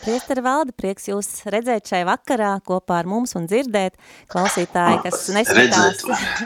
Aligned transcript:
Priesteri 0.00 0.40
valde, 0.40 0.72
prieks 0.72 1.10
jūs 1.10 1.28
redzēt 1.52 1.90
šai 1.90 2.00
vakarā 2.08 2.54
kopā 2.64 3.02
ar 3.02 3.08
mums 3.08 3.34
un 3.36 3.44
dzirdēt. 3.50 3.98
Klausītāji, 4.32 5.02
kas 5.04 5.26
neskatās, 5.34 6.00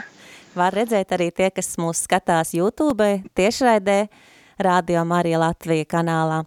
var 0.59 0.75
redzēt 0.75 1.13
arī 1.15 1.29
tie, 1.31 1.47
kas 1.55 1.77
mūs 1.79 2.03
skatās 2.03 2.51
YouTube, 2.57 3.07
tiešraidē, 3.39 3.99
Radio 4.59 5.03
Marija 5.07 5.39
Latvija 5.39 5.87
kanālā. 5.95 6.41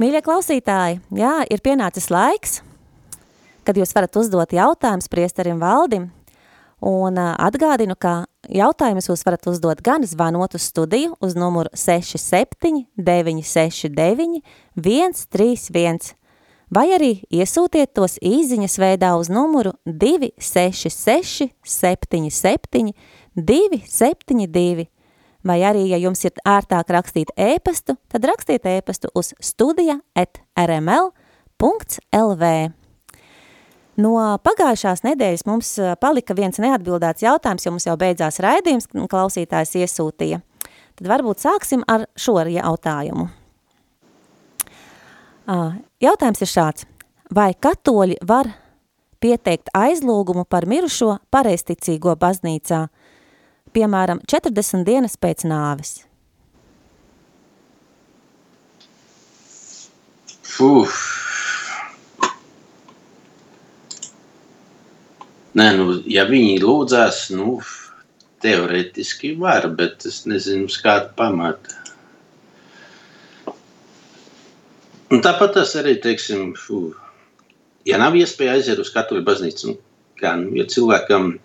Mīļie 0.00 0.24
klausītāji, 0.24 1.02
jā, 1.20 1.34
ir 1.52 1.62
pienācis 1.64 2.08
laiks, 2.12 2.58
kad 3.64 3.76
jūs 3.76 3.92
varat 3.96 4.16
uzdot 4.20 4.56
jautājumus 4.56 5.12
priesterim 5.12 5.60
valdim, 5.60 6.08
un 6.84 7.18
atgādinu, 7.18 7.96
ka 7.96 8.24
Jautājumus 8.52 9.08
jūs 9.08 9.24
varat 9.24 9.46
uzdot 9.48 9.80
gan 9.84 10.04
zvanot 10.04 10.54
uz 10.56 10.66
studiju 10.68 11.14
uz 11.24 11.32
numuru 11.38 11.70
67 11.72 12.84
969 13.00 14.42
131, 14.76 16.12
vai 16.68 16.86
arī 16.92 17.12
iesūtiet 17.32 17.94
tos 17.96 18.18
īziņas 18.20 18.76
veidā 18.82 19.14
uz 19.16 19.30
numuru 19.32 19.72
266 19.86 21.48
77 21.64 22.92
272, 23.34 24.86
vai 25.44 25.58
arī, 25.64 25.88
ja 25.88 25.98
jums 26.04 26.24
ir 26.24 26.36
ērtāk 26.44 26.92
rakstīt 26.92 27.32
ēpastu, 27.36 27.96
tad 28.12 28.24
rakstiet 28.28 28.68
ēpastu 28.68 29.08
uz 29.16 29.32
studija 29.40 29.98
at 30.14 30.40
rml.lv. 30.60 31.14
No 34.00 34.16
pagājušās 34.42 35.04
nedēļas 35.06 35.44
mums 35.46 35.68
palika 36.02 36.34
viens 36.34 36.58
neatbildēts 36.58 37.22
jautājums, 37.22 37.66
jo 37.66 37.70
mums 37.74 37.86
jau 37.86 37.94
beidzās 37.98 38.40
raidījums, 38.42 38.88
klausītājs 38.90 39.76
iesūtīja. 39.84 40.40
Tad 40.98 41.10
varbūt 41.10 41.42
sāksim 41.42 41.84
ar 41.90 42.08
šo 42.18 42.40
jautājumu. 42.42 43.28
Jautājums 46.02 46.42
ir 46.42 46.50
šāds. 46.50 46.86
Vai 47.34 47.52
katoļi 47.54 48.18
var 48.26 48.50
pieteikt 49.22 49.70
aizlūgumu 49.74 50.44
par 50.44 50.66
mirušo 50.68 51.16
pareisticīgo 51.32 52.14
baznīcā, 52.20 52.86
piemēram, 53.74 54.20
40 54.28 54.84
dienas 54.86 55.16
pēc 55.16 55.46
nāves? 55.48 56.02
Uf, 60.62 61.23
Nē, 65.54 65.68
nu, 65.78 65.92
ja 66.10 66.24
viņi 66.26 66.58
lūdzās, 66.64 67.28
nu, 67.30 67.60
teorētiski 68.42 69.36
var, 69.38 69.68
bet 69.78 70.02
es 70.10 70.24
nezinu, 70.26 70.66
uz 70.66 70.80
kādu 70.82 71.12
pamatu. 71.14 71.76
Un 75.14 75.22
tāpat 75.22 75.54
tas 75.54 75.76
arī, 75.78 75.94
teiksim, 76.02 76.56
fū, 76.58 76.88
ja 77.86 78.00
nav 78.02 78.16
iespēja 78.18 78.56
aiziet 78.58 78.82
uz 78.82 78.90
katoļu 78.96 79.22
baznīcu, 79.28 79.76
kā, 80.18 80.34
nu, 80.40 80.50
ja 80.58 80.66
cilvēkam 80.74 81.36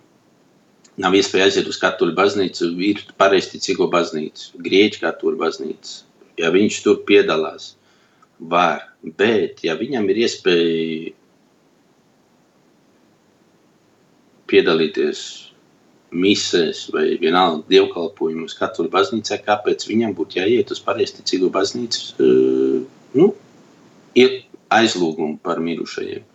nav 1.00 1.14
iespēja 1.14 1.46
aiziet 1.46 1.70
uz 1.70 1.78
katoļu 1.78 2.16
baznīcu, 2.18 2.72
ir 2.82 3.04
pareisticīgo 3.20 3.86
baznīcu, 3.94 4.58
grieķu 4.66 5.04
katoļu 5.04 5.38
baznīcu, 5.38 5.94
ja 6.42 6.50
viņš 6.50 6.82
tur 6.82 6.98
piedalās, 7.06 7.76
var, 8.40 8.88
bet 9.22 9.62
ja 9.62 9.78
viņam 9.78 10.10
ir 10.10 10.24
iespēja 10.26 11.14
piedalīties 14.50 15.22
misēs 16.10 16.88
vai 16.90 17.14
vienalga 17.22 17.62
dievkalpojumus 17.70 18.56
katoļu 18.58 18.90
baznīcā, 18.90 19.38
kāpēc 19.46 19.86
viņam 19.86 20.16
būtu 20.18 20.40
jāiet 20.40 20.72
uz 20.74 20.80
pareizticīgo 20.82 21.52
baznīcu, 21.54 22.06
uh, 22.18 22.80
nu, 23.14 23.30
aizlūgumu 24.70 25.38
par 25.42 25.60
mirušajiem. 25.62 26.26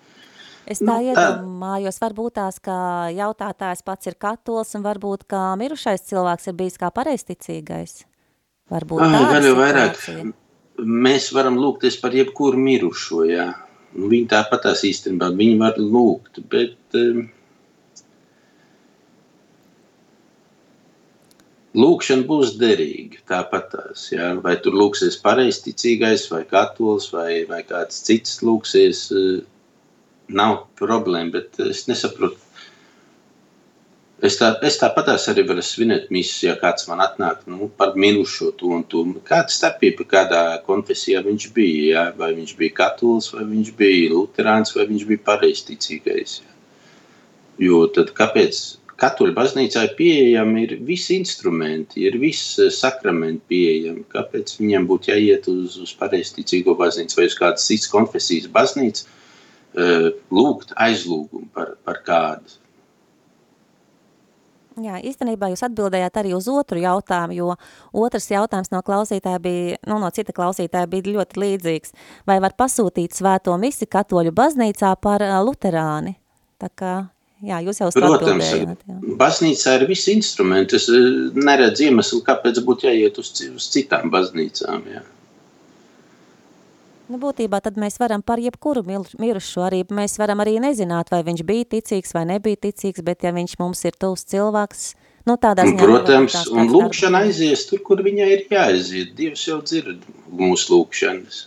Es 0.65 0.81
tā 0.81 0.95
nu, 0.97 1.11
iedomājos, 1.11 1.99
varbūt 2.01 2.37
tās, 2.39 2.57
ka 2.63 2.75
jautātājs 3.13 3.83
pats 3.85 4.09
ir 4.09 4.15
katols 4.17 4.73
un 4.77 4.85
varbūt, 4.85 5.27
ka 5.29 5.53
mirušais 5.61 6.07
cilvēks 6.09 6.49
ir 6.49 6.57
bijis 6.57 6.79
kā 6.81 6.89
pareizticīgais. 6.93 7.99
Varbūt 8.73 9.03
ah, 9.05 9.27
vēl 9.29 9.51
jau 9.51 9.59
vairāk. 9.59 10.01
Mēs 10.81 11.29
varam 11.35 11.59
lūgties 11.61 11.99
par 12.01 12.17
jebkuru 12.17 12.57
mirušo, 12.59 13.21
jā. 13.29 13.51
Nu, 13.93 14.09
viņi 14.11 14.25
tāpat 14.33 14.65
tās 14.65 14.81
īstenībā, 14.87 15.29
viņi 15.37 15.59
var 15.61 15.77
lūgt, 15.79 16.41
bet... 16.51 16.79
Um, 16.97 17.27
Lūkšana 21.75 22.24
būs 22.30 22.53
derīga. 22.59 23.19
Tāpat 23.28 23.68
tās, 23.74 24.06
ja? 24.13 24.30
vai 24.44 24.56
tur 24.63 24.78
lūksies 24.80 25.18
pareizticīgais, 25.24 26.30
vai 26.31 26.46
katolis, 26.47 27.09
vai, 27.12 27.44
vai 27.50 27.62
kāds 27.68 28.00
cits 28.08 28.40
lūksies, 28.46 29.02
eh, 29.12 29.41
nav 30.40 30.62
problēma. 30.80 31.34
Bet 31.36 31.59
es 31.66 31.86
nesaprotu. 31.91 32.40
Es, 34.24 34.38
tā, 34.40 34.53
es 34.63 34.78
tāpatās 34.80 35.28
arī 35.28 35.44
varu 35.50 35.63
svinēt 35.66 36.08
misijas, 36.16 36.44
ja 36.46 36.53
kāds 36.62 36.88
man 36.88 37.02
atnāk 37.03 37.44
nu, 37.52 37.68
par 37.68 37.97
mirušo 38.00 38.53
to 38.56 38.72
un 38.78 38.86
to. 38.88 39.03
Kāda 39.28 39.52
starpība, 39.52 40.07
kādā 40.16 40.44
konfesijā 40.66 41.19
viņš 41.25 41.50
bija? 41.57 41.84
Ja? 41.90 42.06
Vai 42.16 42.31
viņš 42.38 42.56
bija 42.62 42.78
katolis, 42.80 43.34
vai 43.36 43.44
viņš 43.52 43.74
bija 43.75 44.13
luterāns, 44.13 44.72
vai 44.78 44.88
viņš 44.94 45.06
bija 45.12 45.25
pareizticīgais? 45.28 46.40
Ja? 46.46 46.56
Jo 47.68 47.86
tad 47.92 48.16
kāpēc? 48.16 48.63
Katoļu 48.95 49.33
baznīcā 49.35 49.81
pieejami 49.97 50.61
ir 50.63 50.73
visi 50.88 51.17
instrumenti, 51.19 52.06
ir 52.07 52.16
viss 52.19 52.56
eh, 52.63 52.72
sakramenti 52.72 53.44
pieejami. 53.51 54.06
Kāpēc 54.11 54.53
viņam 54.61 54.85
būtu 54.88 55.11
jāiet 55.11 55.50
uz, 55.51 55.75
uz 55.83 55.91
pareizticīgo 56.00 56.78
baznīcu 56.79 57.19
vai 57.19 57.25
uz 57.28 57.35
kādas 57.35 57.66
citas 57.67 57.91
konfesijas 57.91 58.47
baznīcu, 58.56 59.09
eh, 59.75 60.11
lūgt 60.31 60.72
aizlūgumu 60.88 61.50
par, 61.56 61.73
par 61.83 62.00
kādu? 62.07 62.61
Jā, 64.75 64.97
īstenībā 65.07 65.47
jūs 65.51 65.63
atbildējāt 65.63 66.17
arī 66.19 66.33
uz 66.35 66.47
otru 66.51 66.81
jautājumu, 66.83 67.35
jo 67.35 67.53
otrs 67.95 68.27
jautājums 68.27 68.73
no 68.73 68.81
klausītāja 68.83 69.39
bija, 69.39 69.77
nu, 69.88 70.00
no 70.03 70.09
cita 70.12 70.35
klausītāja 70.35 70.88
bija 70.91 71.13
ļoti 71.16 71.39
līdzīgs. 71.39 71.95
Vai 72.27 72.41
var 72.44 72.56
pasūtīt 72.59 73.16
svēto 73.16 73.56
misi 73.59 73.88
katoļu 73.91 74.35
baznīcā 74.35 74.94
par 75.03 75.23
eh, 75.23 75.35
luterāni? 75.44 76.16
Tā 76.59 76.72
kā 76.72 76.94
Jā, 77.45 77.59
jūs 77.61 77.81
jau 77.81 77.89
Protams, 77.94 78.47
baznīcā 79.19 79.75
ir 79.78 79.83
visi 79.89 80.16
instrumenti. 80.17 80.79
Es 80.79 80.88
eh, 80.89 81.09
neredzu 81.38 81.89
iemeslu, 81.89 82.23
kāpēc 82.25 82.61
būtu 82.66 82.88
jāiet 82.89 83.19
uz, 83.22 83.29
uz 83.51 83.67
citām 83.73 84.09
baznīcām. 84.13 84.88
Jā. 84.89 85.03
Nu, 87.06 87.19
būtībā 87.22 87.59
tad 87.61 87.75
mēs 87.78 88.00
varam 88.01 88.23
par 88.25 88.41
jebkuru 88.41 88.81
mirušo 89.22 89.66
arī, 89.67 89.83
mēs 89.94 90.17
varam 90.17 90.41
arī 90.41 90.56
nezināt, 90.63 91.11
vai 91.13 91.22
viņš 91.28 91.44
bija 91.45 91.67
ticīgs 91.75 92.16
vai 92.17 92.23
nebija 92.31 92.57
ticīgs, 92.66 93.03
bet 93.06 93.28
ja 93.28 93.33
viņš 93.35 93.57
mums 93.62 93.85
ir 93.85 93.97
tuvs 94.01 94.25
cilvēks, 94.31 94.88
nu 95.29 95.35
tādā 95.38 95.67
ziņā... 95.69 95.83
Protams, 95.83 96.39
un 96.50 96.72
lūkšana 96.73 97.27
aizies 97.27 97.67
tur, 97.69 97.83
kur 97.85 98.01
viņai 98.06 98.29
ir 98.33 98.45
jāaiziet. 98.50 99.13
Dievs 99.19 99.45
jau 99.45 99.59
dzird 99.62 100.01
mūsu 100.33 100.73
lūkšanas. 100.73 101.44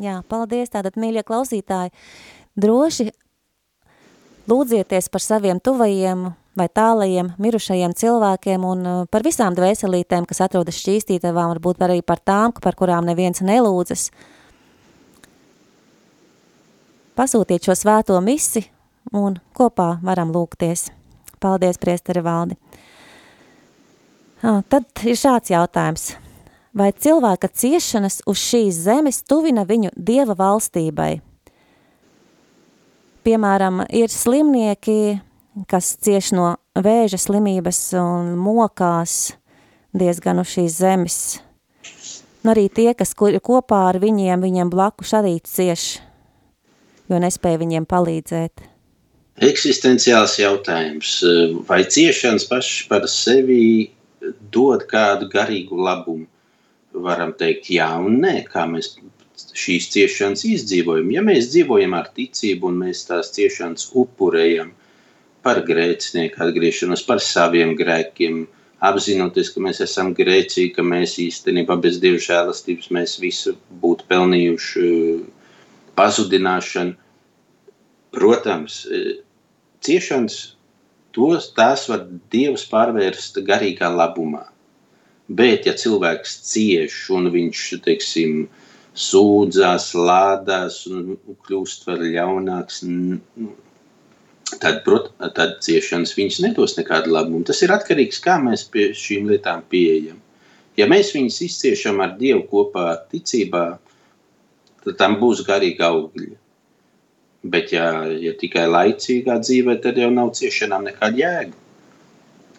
Jā, 0.00 0.20
paldies, 0.32 0.72
tātad, 0.72 0.96
mīļie 0.96 1.26
klausītāji, 1.28 1.92
droši 2.56 3.10
Lūdzieties 4.50 5.06
par 5.12 5.22
saviem 5.22 5.60
tuvajiem 5.62 6.24
vai 6.58 6.66
tālajiem 6.74 7.28
mirušajiem 7.38 7.92
cilvēkiem 7.94 8.64
un 8.66 8.80
uh, 8.82 9.02
par 9.06 9.22
visām 9.22 9.54
dvēselītēm, 9.54 10.26
kas 10.26 10.42
atrodas 10.42 10.80
šķīstītavām, 10.82 11.52
varbūt 11.54 11.84
arī 11.86 12.00
par 12.02 12.18
tām, 12.18 12.54
par 12.56 12.74
kurām 12.78 13.06
neviens 13.06 13.44
nelūdzas. 13.46 14.08
Pasūtiet 17.14 17.68
šo 17.68 17.78
svēto 17.78 18.18
misi 18.24 18.64
un 19.14 19.38
kopā 19.54 19.92
varam 20.02 20.34
lūgties. 20.34 20.88
Paldies, 21.40 21.78
priesteri 21.80 22.24
valdi. 22.24 22.58
Tad 24.42 25.06
ir 25.06 25.16
šāds 25.16 25.52
jautājums. 25.52 26.10
Vai 26.76 26.90
cilvēka 26.92 27.48
ciešanas 27.54 28.20
uz 28.30 28.42
šīs 28.42 28.84
zemes 28.86 29.22
tuvina 29.28 29.66
viņu 29.68 29.94
dieva 29.96 30.36
valstībai– 30.38 31.18
piemēram, 33.24 33.84
ir 33.92 34.10
slimnieki, 34.12 35.20
kas 35.70 35.94
cieš 36.02 36.32
no 36.36 36.54
vēža 36.78 37.18
slimības 37.20 37.80
un 38.00 38.34
mokās 38.40 39.34
diezgan 39.96 40.42
uz 40.42 40.52
šīs 40.54 40.78
zemes. 40.80 41.18
Un 42.40 42.52
arī 42.54 42.68
tie, 42.72 42.92
kas 42.96 43.12
kopā 43.14 43.82
ar 43.90 43.98
viņiem, 44.00 44.40
viņiem 44.40 44.70
blakus 44.72 45.12
arī 45.14 45.38
cieš. 45.44 46.00
jo 47.10 47.18
nespēja 47.18 47.58
viņiem 47.58 47.86
palīdzēt? 47.90 48.60
Eksistenciāls 49.40 50.36
jautājums. 50.38 51.20
Vai 51.66 51.82
ciešanas 51.84 52.44
paši 52.46 52.86
par 52.88 53.08
sevi 53.08 53.90
dod 54.52 54.84
kādu 54.86 55.28
garīgu 55.32 55.80
labumu? 55.80 56.28
Varam 56.92 57.32
teikt 57.38 57.70
jā 57.70 57.88
un 58.02 58.20
nē, 58.22 58.44
kā 58.50 58.66
mēs 58.66 58.96
šīs 59.56 59.88
ciešanas 59.94 60.44
izdzīvojam. 60.48 61.10
Ja 61.14 61.24
mēs 61.26 61.50
dzīvojam 61.52 61.96
ar 61.98 62.10
ticību 62.16 62.70
un 62.70 62.80
mēs 62.84 63.04
tās 63.08 63.32
ciešanas 63.36 63.90
upurējam 63.96 64.72
par 65.44 65.62
grēcinieku 65.66 66.42
atgriešanos, 66.44 67.04
par 67.08 67.22
saviem 67.24 67.74
grēkiem, 67.78 68.44
apzinoties, 68.80 69.50
ka 69.54 69.62
mēs 69.64 69.82
esam 69.84 70.14
grēcīgi, 70.16 70.74
ka 70.76 70.84
mēs 70.84 71.18
īstenībā 71.20 71.76
bez 71.80 71.98
Dieva 72.00 72.20
žēlastības 72.20 72.90
mēs 72.96 73.18
visu 73.20 73.54
būtu 73.82 74.06
pelnījuši 74.08 74.86
pazudināšanu. 75.98 76.96
Protams, 78.10 78.80
ciešanas 79.84 80.38
tos, 81.14 81.50
tās 81.56 81.86
var 81.90 82.06
Dievs 82.32 82.64
pārvērst 82.70 83.38
garīgā 83.46 83.90
labumā. 83.92 84.46
Bet, 85.30 85.68
ja 85.68 85.76
cilvēks 85.78 86.40
cieš 86.48 86.96
un 87.14 87.30
viņš, 87.30 87.60
teiksim, 87.84 88.48
sūdzās, 89.00 89.90
lādās 89.96 90.82
un 90.90 91.16
kļūst 91.46 91.86
vēl 91.88 92.06
ļaunāks, 92.14 92.82
tad, 94.58 94.82
prot, 94.86 95.12
tad 95.36 95.58
ciešanas 95.64 96.16
viņas 96.18 96.40
nedos 96.44 96.76
nekādu 96.78 97.14
labumu. 97.14 97.44
Tas 97.48 97.62
ir 97.64 97.72
atkarīgs, 97.74 98.20
kā 98.24 98.36
mēs 98.42 98.66
pie 98.72 98.90
šīm 98.96 99.30
lietām 99.30 99.64
pieejam. 99.70 100.18
Ja 100.78 100.86
mēs 100.90 101.14
viņus 101.14 101.40
izciešam 101.46 102.00
ar 102.04 102.14
Dievu 102.18 102.44
kopā 102.50 102.92
ticībā, 103.10 103.64
tad 104.84 105.00
tam 105.00 105.18
būs 105.20 105.42
garīga 105.48 105.90
augļa. 105.90 106.36
Bet, 107.50 107.72
ja, 107.72 108.04
ja 108.20 108.34
tikai 108.36 108.66
laicīgā 108.68 109.38
dzīvē, 109.40 109.78
tad 109.84 109.98
jau 110.00 110.10
nav 110.12 110.34
ciešanām 110.36 110.84
nekāda 110.90 111.22
jēga. 111.22 111.56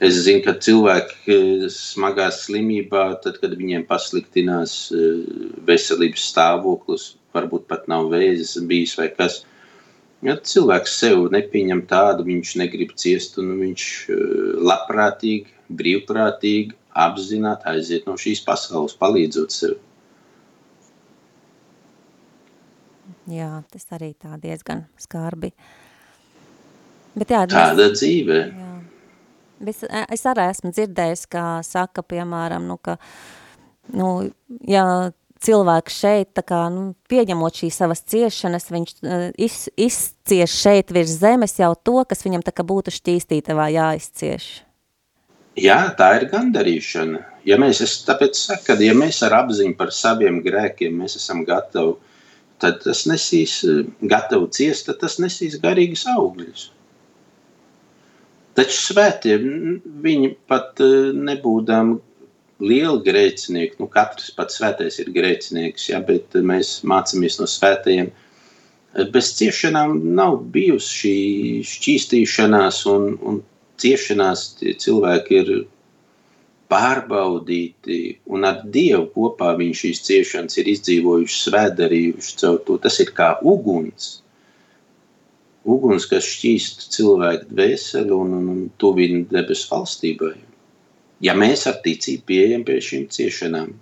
Es 0.01 0.17
zinu, 0.25 0.41
ka 0.41 0.55
cilvēki 0.57 1.35
smagā 1.69 2.31
slimībā, 2.33 3.03
tad, 3.21 3.37
kad 3.41 3.53
viņiem 3.57 3.83
pasliktinās 3.89 4.73
eh, 4.97 5.19
veselības 5.67 6.23
stāvoklis, 6.31 7.03
varbūt 7.35 7.67
pat 7.69 7.85
nav 7.91 8.09
vēzis 8.09 8.57
bijis 8.65 8.95
vai 8.97 9.11
kas. 9.13 9.43
Ja 10.25 10.35
cilvēks 10.37 10.95
sev 11.03 11.27
nepieņem 11.33 11.83
tādu, 11.89 12.25
viņš 12.25 12.55
negrib 12.63 12.95
ciest, 12.97 13.37
un 13.41 13.53
viņš 13.59 13.85
eh, 14.09 14.25
labprātīgi, 14.71 15.53
brīvprātīgi, 15.69 16.73
apzināti 17.05 17.69
aiziet 17.69 18.09
no 18.09 18.17
šīs 18.19 18.41
pasaules, 18.47 18.97
palīdzot 18.97 19.53
sev. 19.53 19.77
Jā, 23.29 23.61
tas 23.69 23.85
arī 23.93 24.15
tā 24.17 24.33
diezgan 24.41 24.87
skarbi. 24.99 25.53
Bet 27.13 27.29
jā, 27.29 27.45
Tāda 27.45 27.85
mēs, 27.85 27.99
dzīve. 28.01 28.41
Jā. 28.49 28.70
Es, 29.67 29.83
es 29.83 30.25
arī 30.29 30.47
esmu 30.49 30.71
dzirdējis, 30.73 31.25
kā 31.31 31.45
saka, 31.65 32.03
piemēram, 32.05 32.65
nu, 32.69 32.77
ka, 32.81 32.97
nu, 33.93 34.31
ja 34.67 34.85
cilvēks 35.41 35.99
šeit, 36.03 36.31
tā 36.37 36.43
kā, 36.45 36.63
nu, 36.73 36.91
pieņemot 37.11 37.61
šīs 37.61 37.79
savas 37.81 38.03
ciešanas, 38.09 38.69
viņš 38.73 38.93
iz, 39.41 39.57
izcieš 39.77 40.57
šeit 40.63 40.93
virs 40.93 41.17
zemes 41.21 41.57
jau 41.59 41.73
to, 41.75 42.01
kas 42.09 42.25
viņam 42.25 42.45
tā 42.45 42.53
kā 42.55 42.65
būtu 42.67 42.93
šķīstītavā 42.93 43.71
jāizcieš. 43.75 44.51
Jā, 45.59 45.81
tā 45.97 46.13
ir 46.19 46.29
gandarīšana. 46.31 47.25
Ja 47.45 47.57
mēs, 47.59 47.81
es 47.83 47.97
tāpēc 48.07 48.37
saku, 48.37 48.69
ka 48.69 48.77
ja 48.79 48.93
mēs 48.95 49.19
ar 49.25 49.33
apziņu 49.41 49.75
par 49.79 49.91
saviem 49.93 50.39
grēkiem, 50.45 50.93
mēs 51.01 51.17
esam 51.19 51.41
gatavi 51.47 51.97
tad 52.61 52.83
tas 52.85 53.05
nesīs 53.09 53.61
eh, 53.65 53.81
gatavu 54.13 54.49
ciest, 54.53 54.87
tad 54.89 55.01
tas 55.03 55.17
nesīs 55.21 55.59
garīgas 55.63 56.05
augļus. 56.13 56.69
Taču 58.61 58.77
svētie, 58.77 59.35
viņi 60.05 60.35
pat 60.51 60.77
eh, 60.85 61.11
nebūdām 61.17 61.95
lieli 62.61 63.01
grēcinieki, 63.07 63.79
nu 63.81 63.87
katrs 63.89 64.29
pats 64.37 64.59
svētais 64.59 64.99
ir 65.01 65.09
grēcinieks, 65.15 65.87
ja, 65.89 66.01
bet 66.05 66.37
mēs 66.45 66.83
mācāmies 66.85 67.39
no 67.41 67.47
svētajiem. 67.49 68.11
Bez 69.09 69.31
ciešanām 69.39 69.95
nav 70.13 70.41
bijusi 70.53 70.91
šī 70.99 71.15
šķīstīšanās 71.71 72.83
un, 72.91 73.15
un 73.25 73.39
ciešanās 73.81 74.45
cilvēki 74.83 75.39
ir 75.39 75.53
pārbaudīti, 76.71 77.99
un 78.31 78.45
ar 78.47 78.61
Dievu 78.75 79.07
kopā 79.15 79.55
viņš 79.59 79.85
šīs 79.85 80.03
ciešanas 80.07 80.59
ir 80.61 80.69
izdzīvojuši, 80.75 81.39
svēdarījuši 81.47 82.37
caur 82.43 82.59
to. 82.67 82.77
Tas 82.85 82.99
ir 83.03 83.15
kā 83.17 83.33
uguns. 83.41 84.20
Uguns, 85.69 86.07
kas 86.09 86.25
šķīst 86.25 86.87
cilvēku 86.95 87.51
dvēseli 87.51 88.15
un, 88.15 88.33
un, 88.39 88.47
un 88.53 88.63
tuvina 88.81 89.21
debesu 89.29 89.69
valstībai. 89.69 90.33
Ja 91.21 91.35
mēs 91.37 91.67
ar 91.69 91.77
ticību 91.85 92.25
pieejam 92.31 92.65
pie 92.65 92.79
šīm 92.81 93.05
ciešanām. 93.13 93.75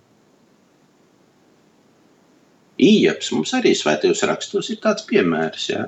Ījaps 2.79 3.31
mums 3.35 3.55
arī 3.55 3.71
svētajos 3.75 4.25
rakstos 4.27 4.69
ir 4.71 4.79
tāds 4.83 5.07
piemērs, 5.07 5.65
jā. 5.71 5.87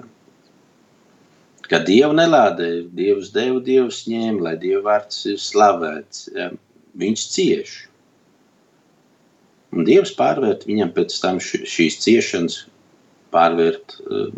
Ka 1.67 1.79
Dievu 1.87 2.15
nelādē, 2.15 2.71
Dievs 2.95 3.31
devu, 3.35 3.61
Dievs 3.63 4.03
ņēma, 4.11 4.41
lai 4.47 4.57
Dieva 4.59 4.83
vārds 4.89 5.23
ir 5.31 5.39
slavēts, 5.39 6.27
jā 6.35 6.49
viņš 6.97 7.25
cieš. 7.33 7.73
Un 9.71 9.87
Dievs 9.87 10.11
pārvērt 10.17 10.65
viņam 10.67 10.91
pēc 10.95 11.15
tam 11.23 11.39
šīs 11.39 11.99
ciešanas, 12.03 12.57
pārvērt, 13.31 13.95
eh, 14.03 14.33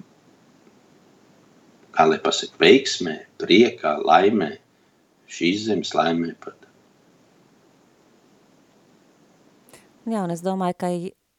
kā 1.93 2.07
lai 2.09 2.19
pasaka, 2.23 2.57
veiksmē, 2.61 3.17
priekā, 3.41 3.97
laimē, 4.05 4.51
šīs 5.29 5.67
zemes 5.67 5.93
laimē 5.97 6.33
pat. 6.43 6.57
Jā, 10.03 10.25
un 10.25 10.33
es 10.33 10.41
domāju, 10.43 10.75
ka 10.81 10.89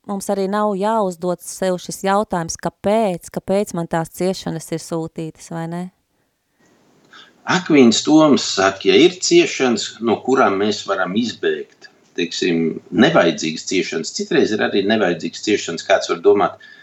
mums 0.08 0.30
arī 0.32 0.46
nav 0.48 0.72
jāuzdod 0.80 1.42
sev 1.44 1.76
šis 1.82 2.00
jautājums, 2.06 2.56
kāpēc, 2.60 3.28
kāpēc 3.34 3.74
man 3.76 3.90
tās 3.90 4.12
ciešanas 4.16 4.70
ir 4.72 4.80
sūtītas, 4.80 5.50
vai 5.52 5.66
ne? 5.68 5.82
Akvīns 7.44 8.00
Toms 8.06 8.44
saka, 8.54 8.88
ja 8.88 8.96
ir 8.96 9.18
ciešanas, 9.20 9.98
no 10.00 10.16
kurām 10.24 10.56
mēs 10.62 10.86
varam 10.88 11.12
izbēgt, 11.20 11.90
teiksim, 12.16 12.78
nevajadzīgas 12.88 13.66
ciešanas, 13.68 14.14
citreiz 14.16 14.54
ir 14.54 14.64
arī 14.64 14.80
nevajadzīgas 14.88 15.44
ciešanas, 15.44 15.84
kāds 15.84 16.08
var 16.08 16.22
domāt, 16.24 16.56
tā 16.56 16.73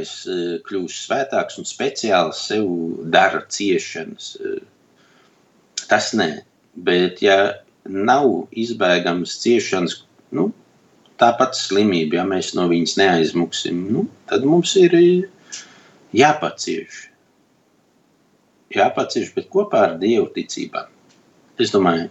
es 0.00 0.14
eh, 0.30 0.58
kļūšu 0.66 1.00
svētāks 1.06 1.60
un 1.60 1.68
speciāli 1.68 2.34
sev 2.38 2.66
dara 3.14 3.44
ciešanas. 3.56 4.34
Eh, 4.40 4.60
tas 5.88 6.12
nē, 6.16 6.30
bet 6.88 7.22
ja 7.24 7.38
nav 7.84 8.28
izbēgamas 8.64 9.38
ciešanas, 9.42 10.00
nu, 10.34 10.50
tāpat 11.20 11.56
slimība, 11.58 12.20
ja 12.20 12.28
mēs 12.28 12.54
no 12.58 12.68
viņas 12.70 12.98
neaizmuksim, 13.00 13.82
nu, 13.94 14.06
tad 14.30 14.46
mums 14.48 14.74
ir 14.80 14.96
jāpacieš 16.14 17.04
jāpacieš, 18.74 19.32
bet 19.34 19.50
kopā 19.52 19.82
ar 19.88 19.96
Dievu 20.00 20.28
ticībā. 20.34 20.86
Es 21.60 21.72
domāju, 21.74 22.08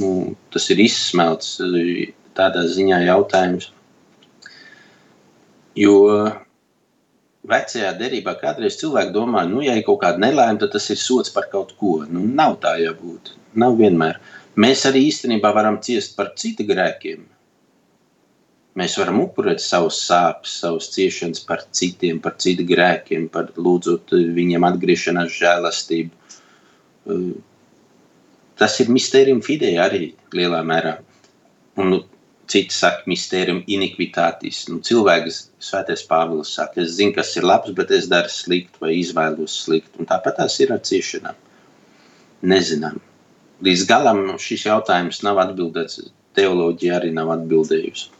nu, 0.00 0.10
tas 0.54 0.68
ir 0.72 0.82
izsmelts 0.84 1.56
eh, 1.64 2.12
tādā 2.36 2.64
ziņā 2.70 3.02
jautājums. 3.08 3.70
Jo 5.78 5.96
vecajā 7.48 7.92
derībā 7.98 8.34
kādreiz 8.40 8.78
cilvēki 8.80 9.12
domā, 9.14 9.44
nu, 9.48 9.60
ja 9.64 9.74
ir 9.76 9.84
kaut 9.86 10.00
kāda 10.04 10.22
nelaime, 10.22 10.58
tad 10.60 10.72
tas 10.74 10.88
ir 10.92 11.00
sots 11.00 11.32
par 11.34 11.50
kaut 11.52 11.74
ko. 11.80 11.98
Nu, 12.08 12.24
nav 12.40 12.58
tā 12.64 12.76
jābūt. 12.80 13.34
Nav 13.60 13.76
vienmēr. 13.78 14.18
Mēs 14.60 14.84
arī 14.88 15.06
īstenībā 15.10 15.50
varam 15.54 15.80
ciest 15.84 16.16
par 16.18 16.32
citu 16.40 16.66
grēkiem. 16.68 17.24
Mēs 18.78 18.96
varam 18.98 19.20
upurēt 19.22 19.62
savus 19.62 20.00
sāpes, 20.02 20.56
savus 20.64 20.88
ciešanas 20.94 21.44
par 21.46 21.62
citiem, 21.70 22.18
par 22.22 22.34
citu 22.42 22.64
grēkiem, 22.66 23.28
par 23.34 23.52
lūdzot 23.54 24.16
viņiem 24.34 24.66
atgriešanās 24.66 25.36
žēlastību. 25.36 26.10
Tas 28.58 28.80
ir 28.82 28.90
mistērijum 28.94 29.42
fidei 29.46 29.76
arī 29.82 30.08
lielā 30.34 30.62
mērā. 30.66 30.96
Un 31.78 31.90
nu, 31.90 32.00
citi 32.50 32.74
saka, 32.74 33.04
mistērijum 33.10 33.62
iniquitātis. 33.70 34.64
Nu, 34.70 34.80
cilvēks, 34.84 35.40
svētais 35.62 36.04
Pāvils 36.08 36.54
saka, 36.56 36.82
es 36.84 36.96
zinu, 36.98 37.14
kas 37.16 37.32
ir 37.38 37.46
labs, 37.48 37.72
bet 37.76 37.92
es 37.94 38.08
daru 38.10 38.32
sliktu 38.32 38.84
vai 38.84 38.94
izvēlos 38.98 39.56
sliktu. 39.64 40.00
Un 40.02 40.10
tāpat 40.10 40.40
tās 40.40 40.58
ir 40.60 40.74
ar 40.74 40.82
ciešanām. 40.84 41.38
Nezinām. 42.44 43.00
Līdz 43.64 43.86
galam 43.88 44.26
šis 44.40 44.66
jautājums 44.68 45.22
nav 45.24 45.40
atbildēts. 45.46 46.02
Teoloģija 46.34 46.98
arī 46.98 47.12
nav 47.14 47.30
atbildējusi. 47.36 48.10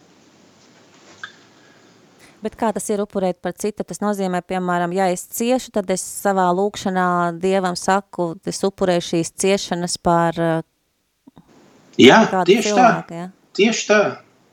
Bet 2.45 2.59
kā 2.61 2.69
tas 2.76 2.85
ir 2.93 3.00
upurēt 3.00 3.38
par 3.40 3.54
citu? 3.57 3.87
Tas 3.88 4.02
nozīmē, 4.04 4.43
piemēram, 4.45 4.93
ja 4.93 5.09
es 5.12 5.25
ciešu, 5.33 5.73
tad 5.73 5.88
es 5.95 6.02
savā 6.04 6.50
lūkšanā 6.52 7.07
Dievam 7.40 7.76
saku, 7.78 8.35
es 8.45 8.61
upurēju 8.69 9.07
šīs 9.07 9.33
ciešanas 9.40 9.97
par 9.97 10.40
uh, 10.40 10.59
Jā, 12.00 12.21
tieši 12.45 12.69
cilvēku, 12.69 13.09
tā. 13.09 13.23
Ja? 13.23 13.31
Tieši 13.54 13.87
tā. 13.90 14.02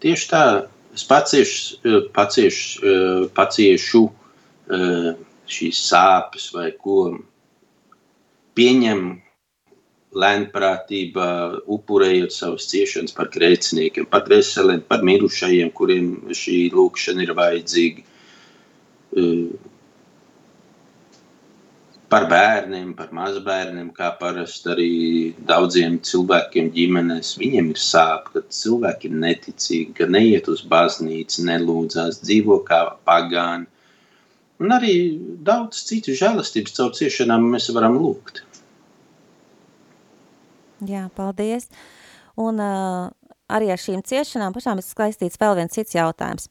Tieši 0.04 0.30
tā. 0.30 0.46
Es 0.92 1.06
paciešu, 1.08 1.80
uh, 1.88 2.02
paciešu, 2.16 2.82
uh, 2.82 3.28
paciešu 3.36 4.08
šīs 5.52 5.82
sāpes 5.90 6.48
vai 6.56 6.70
ko 6.80 7.02
pieņem 8.56 9.02
lēnprātībā, 10.12 11.28
upurējot 11.72 12.36
savas 12.36 12.68
ciešanas 12.72 13.16
par 13.16 13.30
grēciniekiem, 13.32 14.08
par 14.12 14.26
veseliem, 14.28 14.84
par 14.88 15.06
mirušajiem, 15.08 15.72
kuriem 15.76 16.10
šī 16.36 16.58
lūkšana 16.76 17.24
ir 17.24 17.36
vajadzīga. 17.38 18.04
Par 22.12 22.26
bērniem, 22.28 22.90
par 22.98 23.14
mazbērniem, 23.16 23.94
kā 23.96 24.10
parasti 24.20 24.68
arī 24.74 24.94
daudziem 25.48 25.96
cilvēkiem 26.04 26.72
ģimenēs. 26.76 27.38
Viņiem 27.40 27.70
ir 27.72 27.80
sāpes, 27.80 28.34
ka 28.34 28.42
cilvēki 28.58 29.08
ir 29.08 29.14
neticīgi, 29.22 29.94
ka 29.96 30.10
neiet 30.12 30.50
uz 30.52 30.66
baznīcu, 30.68 31.46
nelūdzās, 31.48 32.20
dzīvo 32.26 32.58
kā 32.68 32.82
pagāni. 33.08 33.70
Un 34.62 34.76
arī 34.76 34.96
daudz 35.48 35.80
citu 35.88 36.14
žēlastības 36.18 36.76
caur 36.78 36.92
ciešanām 37.00 37.48
mēs 37.54 37.72
varam 37.74 37.96
lūgt. 38.04 38.44
Jā, 40.86 41.08
paldies. 41.16 41.70
Un 42.42 42.60
uh, 42.60 43.08
arī 43.48 43.72
ar 43.72 43.80
šīm 43.82 44.04
ciešanām 44.06 44.54
pašām 44.56 44.82
ir 44.82 44.88
skaistīts 44.88 45.40
vēl 45.42 45.58
viens 45.62 45.80
cits 45.80 45.96
jautājums. 45.96 46.50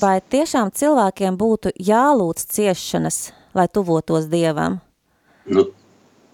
Vai 0.00 0.18
tiešām 0.20 0.72
cilvēkiem 0.76 1.38
būtu 1.40 1.72
jālūdz 1.80 2.48
ciešanas, 2.56 3.20
lai 3.56 3.68
tuvotos 3.72 4.28
Dievam? 4.32 4.80
Nu, 5.52 5.68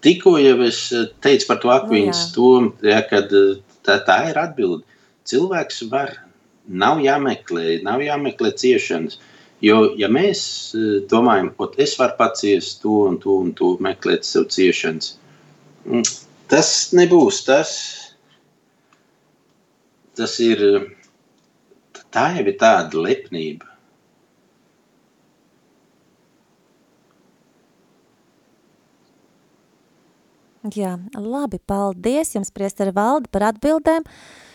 tikko 0.05 0.37
jau 0.41 0.57
es 0.65 0.79
teicu 1.23 1.49
par 1.49 1.61
to 1.63 1.73
nu, 1.89 2.13
tomu, 2.35 2.73
ja, 2.85 3.01
kad 3.09 3.31
tā, 3.85 3.99
tā 4.07 4.17
ir 4.31 4.39
atbilde. 4.41 4.83
Cilvēks 5.29 5.83
var, 5.91 6.17
nav 6.67 6.99
jāmeklē, 7.03 7.81
nav 7.85 8.03
jāmeklē 8.03 8.51
ciešanas. 8.59 9.19
Jo, 9.63 9.93
ja 9.95 10.09
mēs 10.11 10.73
domājam, 11.07 11.53
ka 11.55 11.69
es 11.79 11.93
varu 11.99 12.17
paciest 12.19 12.81
to 12.83 13.05
un 13.07 13.19
to 13.23 13.37
un 13.45 13.53
to, 13.55 13.77
meklēt 13.79 14.27
sev 14.27 14.49
ciešanas, 14.51 15.13
Tas 16.51 16.69
nebūs 16.95 17.43
tas. 17.47 17.69
Tas 20.17 20.35
ir. 20.43 20.61
Tā 22.13 22.27
jau 22.35 22.43
ir 22.45 22.57
tāda 22.61 23.01
lepnība. 23.01 23.72
Jā, 30.71 30.93
labi, 31.19 31.59
paldies 31.59 32.37
jums, 32.37 32.53
priesteri 32.55 32.93
Valdi, 32.95 33.27
par 33.33 33.49
atbildēm. 33.49 34.05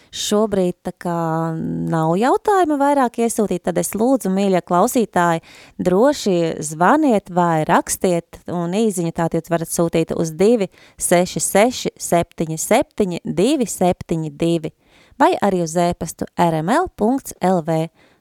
Šobrīd 0.09 0.79
tā 0.88 0.95
kā 0.97 1.15
nav 1.53 2.15
jautājumi 2.17 2.79
vairāk 2.81 3.19
iesūtīt, 3.21 3.67
tad 3.67 3.77
es 3.77 3.93
lūdzu, 3.93 4.31
mīļie 4.33 4.62
klausītāji, 4.65 5.43
droši 5.85 6.37
zvaniet 6.65 7.29
vai 7.29 7.67
rakstiet, 7.69 8.41
un 8.49 8.73
īziņu 8.73 9.12
tātad 9.12 9.50
varat 9.53 9.69
sūtīt 9.69 10.15
uz 10.17 10.33
266 10.33 11.93
77 12.00 13.21
272 13.29 14.73
vai 15.21 15.35
arī 15.45 15.61
uz 15.67 15.77
ēpastu 15.77 16.31
rml.lv 16.41 17.77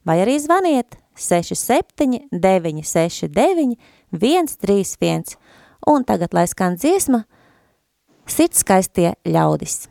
vai 0.07 0.17
arī 0.25 0.35
zvaniet 0.43 0.99
67 1.15 2.27
969 2.35 3.79
131 4.11 5.37
un 5.87 6.03
tagad 6.03 6.35
lai 6.35 6.47
skan 6.51 6.75
dziesma 6.75 7.23
Sirds 8.27 8.59
skaistie 8.59 9.13
ļaudis. 9.23 9.85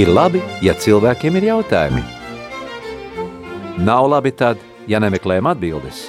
Ir 0.00 0.08
labi, 0.08 0.40
ja 0.64 0.72
cilvēkiem 0.72 1.34
ir 1.36 1.44
jautājumi. 1.50 2.00
Nav 3.84 4.06
labi 4.08 4.30
tad, 4.32 4.62
ja 4.88 4.96
nemeklējam 5.02 5.50
atbildes. 5.50 6.06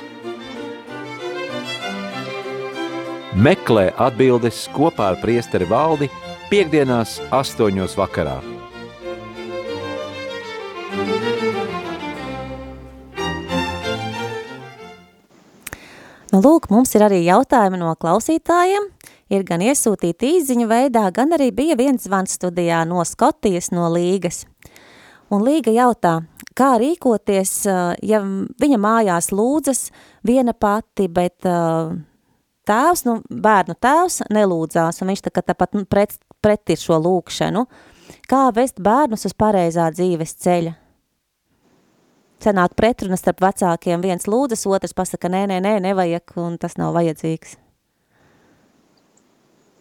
Meklē 3.35 3.89
atbildes 4.05 4.61
kopā 4.71 5.09
ar 5.11 5.19
priesteri 5.19 5.67
valdi 5.67 6.07
piekdienās 6.47 7.17
astoņos 7.35 7.97
vakarā. 7.99 8.37
Nu, 16.31 16.39
lūk, 16.39 16.71
mums 16.71 16.95
ir 16.95 17.03
arī 17.09 17.25
jautājumi 17.25 17.83
no 17.83 17.91
klausītājiem 17.99 18.87
ir 19.31 19.45
gan 19.47 19.63
iesūtīti 19.63 20.35
īziņu 20.37 20.67
veidā, 20.69 21.05
gan 21.15 21.33
arī 21.37 21.51
bija 21.55 21.77
viens 21.79 22.05
zvans 22.05 22.35
studijā 22.37 22.83
no 22.87 23.03
Skotijas, 23.07 23.71
no 23.71 23.87
Līgas. 23.93 24.43
Un 25.31 25.45
Līga 25.47 25.71
jautā, 25.71 26.17
kā 26.57 26.73
rīkoties, 26.81 27.53
ja 28.03 28.19
viņa 28.21 28.79
mājās 28.81 29.31
lūdzas 29.31 29.85
viena 30.27 30.51
pati, 30.51 31.07
bet 31.07 31.39
tēvs, 32.67 33.05
nu, 33.07 33.21
bērnu 33.31 33.77
tēvs 33.79 34.21
nelūdzās, 34.33 35.01
un 35.01 35.13
viņš 35.13 35.25
tā 35.27 35.33
kā 35.33 35.45
tāpat 35.47 35.79
nu, 35.79 35.85
pret, 35.87 36.17
pret 36.43 36.75
ir 36.75 36.81
šo 36.81 36.99
lūkšanu. 36.99 37.65
Kā 38.27 38.43
vest 38.55 38.83
bērnus 38.83 39.23
uz 39.29 39.35
pareizā 39.37 39.87
dzīves 39.95 40.35
ceļa? 40.43 40.75
Cenāk 42.41 42.73
pretruna 42.75 43.15
starp 43.21 43.43
vecākiem, 43.45 44.01
viens 44.01 44.25
lūdzas, 44.27 44.65
otrs 44.67 44.97
pasaka, 44.97 45.29
nē, 45.29 45.45
nē, 45.47 45.59
nē, 45.61 45.75
nevajag, 45.85 46.33
un 46.41 46.57
tas 46.59 46.75
nav 46.81 46.95
vajadzīgs. 46.97 47.59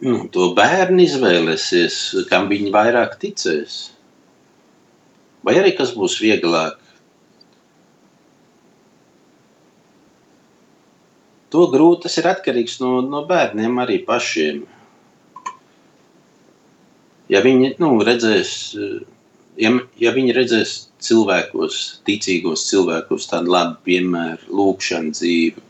Nu, 0.01 0.23
to 0.33 0.47
bērni 0.57 1.03
izvēlēsies, 1.05 1.95
kam 2.29 2.47
viņi 2.49 2.71
vairāk 2.73 3.19
ticēs. 3.21 3.81
Vai 5.45 5.53
arī 5.59 5.75
kas 5.77 5.91
būs 5.93 6.15
vieglāk? 6.21 6.79
To 11.53 11.67
grūti 11.69 12.07
tas 12.07 12.17
ir 12.17 12.29
atkarīgs 12.31 12.79
no, 12.81 12.95
no 13.05 13.21
bērniem 13.29 13.77
arī 13.83 13.99
pašiem. 14.07 14.63
Ja 17.31 17.41
viņi 17.45 17.75
nu, 17.83 17.91
redzēs, 18.07 18.53
ja, 19.61 19.71
ja 20.01 20.13
viņi 20.15 20.37
redzēs 20.37 20.71
cilvēkos, 21.03 21.81
ticīgos 22.07 22.63
cilvēkos 22.71 23.29
tādu 23.29 23.53
labu 23.53 23.77
piemēru, 23.85 24.49
lūkšanu 24.61 25.13
dzīvi, 25.13 25.67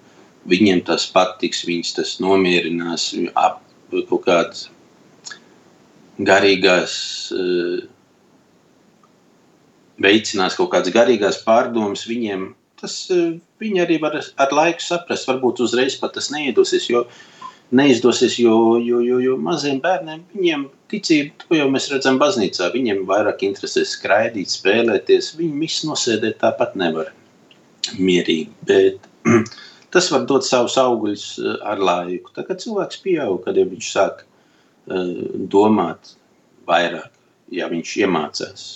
viņiem 0.54 0.86
tas 0.88 1.10
patiks, 1.12 1.66
viņus 1.68 1.94
tas 1.98 2.16
nomierinās, 2.24 3.10
ap, 3.36 3.60
kaut 3.92 4.24
kādas 4.26 4.70
garīgās, 6.20 6.94
eh, 7.36 7.88
veicinās 10.02 10.58
kaut 10.58 10.72
kādas 10.74 10.94
garīgās 10.94 11.42
pārdomas 11.46 12.08
viņiem. 12.10 12.52
Tas 12.82 12.96
eh, 13.14 13.38
viņi 13.62 13.84
arī 13.86 14.00
var 14.02 14.18
ar 14.20 14.56
laiku 14.56 14.84
saprast. 14.86 15.30
Varbūt 15.30 15.64
uzreiz 15.66 15.98
pat 16.02 16.16
tas 16.18 16.32
neiedosies, 16.34 16.90
jo 16.90 17.06
neizdosies, 17.72 18.36
jo, 18.42 18.78
jo, 18.84 19.00
jo, 19.06 19.20
jo 19.24 19.38
maziem 19.40 19.80
bērniem 19.84 20.26
viņiem 20.34 20.68
ticība, 20.92 21.46
to 21.46 21.56
jau 21.56 21.70
mēs 21.72 21.88
redzam 21.92 22.20
baznīcā, 22.20 22.68
viņiem 22.74 23.06
vairāk 23.08 23.46
interesē 23.48 23.86
skraidīt, 23.88 24.52
spēlēties. 24.52 25.36
Viņi 25.40 25.62
visu 25.62 25.92
nosēdēt 25.92 26.42
tāpat 26.44 26.76
nevar 26.80 27.14
mierīgi. 27.98 28.50
Bet 28.68 29.08
tas 29.92 30.10
var 30.12 30.26
dot 30.30 30.46
savus 30.48 30.78
augļus 30.82 31.26
eh, 31.40 31.56
ar 31.74 31.82
laiku. 31.82 32.34
Tā 32.36 32.46
kā 32.48 32.58
cilvēks 32.60 33.02
pieaug, 33.04 33.42
kad 33.46 33.60
viņš 33.60 33.90
sāk 33.92 34.24
uh, 34.24 35.18
domāt 35.52 36.14
vairāk, 36.68 37.12
ja 37.52 37.68
viņš 37.72 37.96
iemācās. 38.04 38.68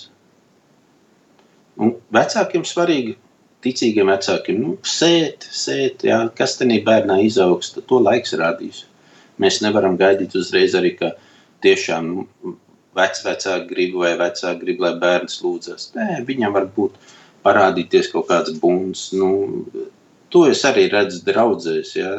Un 1.80 1.96
vecākiem 2.14 2.64
svarīgi, 2.64 3.16
ticīgiem 3.64 4.10
vecākiem, 4.12 4.60
nu, 4.62 4.76
sēt, 4.86 5.48
sēt, 5.52 6.04
jā, 6.08 6.20
kas 6.36 6.56
tenī 6.60 6.78
bērnā 6.84 7.18
izaugs, 7.26 7.74
to 7.76 8.00
laiks 8.00 8.36
rādīs. 8.38 8.84
Mēs 9.42 9.60
nevaram 9.64 9.98
gaidīt 10.00 10.36
uzreiz 10.38 10.76
arī, 10.78 10.94
ka 10.96 11.12
tiešām 11.64 12.12
vecvecāki 12.96 13.68
grib 13.72 13.98
vai 14.00 14.14
vecāki 14.20 14.62
grib, 14.62 14.80
lai 14.84 14.94
bērns 15.00 15.42
lūdzas. 15.44 15.90
Nē, 15.96 16.22
viņam 16.28 16.56
var 16.56 16.68
būt 16.76 16.96
parādīties 17.44 18.08
kaut 18.12 18.30
kāds 18.30 18.56
bunds, 18.62 19.10
nu, 19.16 19.30
to 20.32 20.46
es 20.50 20.62
arī 20.68 20.88
redzu 20.92 21.22
draudzēs. 21.26 21.92
Ja? 21.98 22.14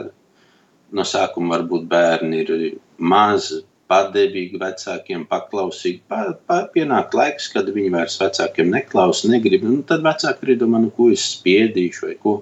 No 0.96 1.04
sākuma 1.08 1.58
varbūt 1.58 1.88
bērni 1.92 2.44
ir 2.44 2.54
mazi, 2.98 3.64
padevīgi 3.92 4.60
vecākiem, 4.62 5.24
paklausīgi. 5.32 6.02
Pa, 6.12 6.22
pa, 6.48 6.62
pienāk 6.74 7.16
laiks, 7.16 7.50
kad 7.54 7.70
viņi 7.74 7.92
vairs 7.94 8.18
vecākiem 8.22 8.72
neklausa, 8.74 9.30
negrib. 9.32 9.64
Nu, 9.64 9.82
tad 9.88 10.04
vecāki 10.06 10.48
arī 10.48 10.58
domā, 10.60 10.82
nu, 10.84 10.92
ko 10.96 11.10
es 11.14 11.24
spiedīšu 11.38 12.08
vai 12.10 12.16
ko. 12.24 12.38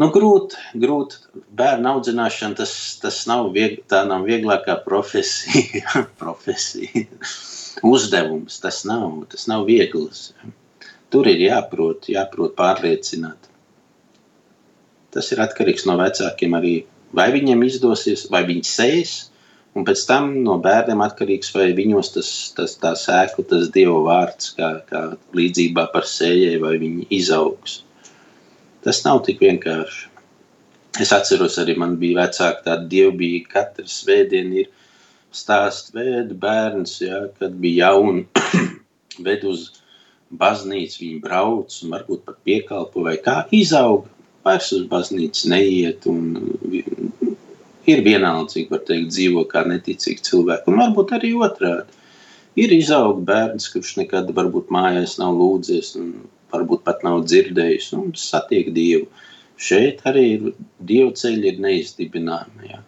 Nu, 0.00 0.08
grūti, 0.14 0.56
grūti. 0.80 1.20
Bērnu 1.60 1.90
audzināšana 1.90 2.56
tas, 2.62 2.72
tas 3.02 3.20
nav, 3.28 3.50
vieg, 3.56 3.82
nav 4.08 4.24
vieglākā 4.28 4.78
profesija. 4.86 6.06
profesija. 6.22 7.04
Uzdevums 7.86 8.56
tas 8.62 8.80
nav, 8.88 9.12
tas 9.32 9.44
nav 9.50 9.66
viegls. 9.68 10.30
Tur 11.12 11.28
ir 11.28 11.42
jāprot, 11.44 12.08
jāprot 12.08 12.56
pārliecināt. 12.56 13.49
Tas 15.14 15.32
ir 15.34 15.42
atkarīgs 15.42 15.86
no 15.88 15.96
vecākiem 15.98 16.54
arī. 16.58 16.74
Vai 17.16 17.30
viņiem 17.34 17.64
izdosies, 17.66 18.28
vai 18.30 18.44
viņi 18.46 18.66
sēs, 18.66 19.14
un 19.74 19.86
pēc 19.86 20.04
tam 20.06 20.30
no 20.44 20.56
bērniem 20.62 21.02
atkarīgs, 21.02 21.50
vai 21.56 21.70
viņos 21.74 22.12
tas, 22.14 22.30
tas 22.54 22.76
tā 22.82 22.92
sēkla, 22.98 23.46
tas 23.50 23.70
Dieva 23.74 23.98
vārds, 24.06 24.52
kā, 24.58 24.70
kā 24.90 25.02
līdzībā 25.34 25.88
par 25.94 26.06
sējai, 26.06 26.60
vai 26.62 26.76
viņi 26.82 27.08
izaugs. 27.18 27.80
Tas 28.86 29.02
nav 29.04 29.24
tik 29.26 29.42
vienkārši. 29.42 30.06
Es 31.02 31.12
atceros, 31.14 31.58
arī 31.62 31.76
man 31.78 31.98
bija 32.00 32.24
vecāki 32.24 32.64
tādi 32.66 32.88
dievbijīgi, 32.94 33.50
katru 33.50 33.90
svētdienu 33.90 34.62
ir 34.62 34.70
stāst 35.34 35.92
vēdu 35.94 36.34
bērns, 36.38 36.96
ja, 37.02 37.24
kad 37.38 37.54
bija 37.62 37.90
jauni, 37.90 38.26
ved 39.26 39.44
uz 39.46 39.68
baznīcu, 40.30 41.02
viņi 41.02 41.20
brauc 41.22 41.74
un 41.84 41.94
varbūt 41.94 42.24
pat 42.26 42.40
piekalpo 42.46 43.04
vai 43.06 43.16
kā 43.22 43.42
izauga 43.54 44.10
vairs 44.46 44.72
uz 44.76 44.84
baznīcu 44.90 45.50
neiet 45.52 46.06
un 46.10 46.34
ir 47.90 48.02
vienaldzīgi, 48.06 48.68
var 48.70 48.84
teikt, 48.88 49.10
dzīvo 49.14 49.46
kā 49.50 49.64
neticīgi 49.68 50.26
cilvēki. 50.28 50.70
Un 50.70 50.82
varbūt 50.82 51.16
arī 51.16 51.32
otrādi. 51.38 51.98
Ir 52.60 52.72
izauga 52.74 53.22
bērns, 53.28 53.68
kurš 53.72 53.94
nekad 54.00 54.30
varbūt 54.36 54.72
mājās 54.74 55.16
nav 55.20 55.36
lūdzies 55.38 55.94
un 56.00 56.12
varbūt 56.52 56.84
pat 56.86 57.04
nav 57.06 57.22
dzirdējis 57.28 57.90
un 57.96 58.12
satiek 58.18 58.72
Dievu. 58.74 59.06
Šeit 59.60 60.00
arī 60.08 60.24
ir 60.34 60.46
Dieva 60.80 61.12
ceļi 61.16 61.52
ir 61.52 61.60
neizdibināmi. 61.62 62.70
Jā. 62.72 62.80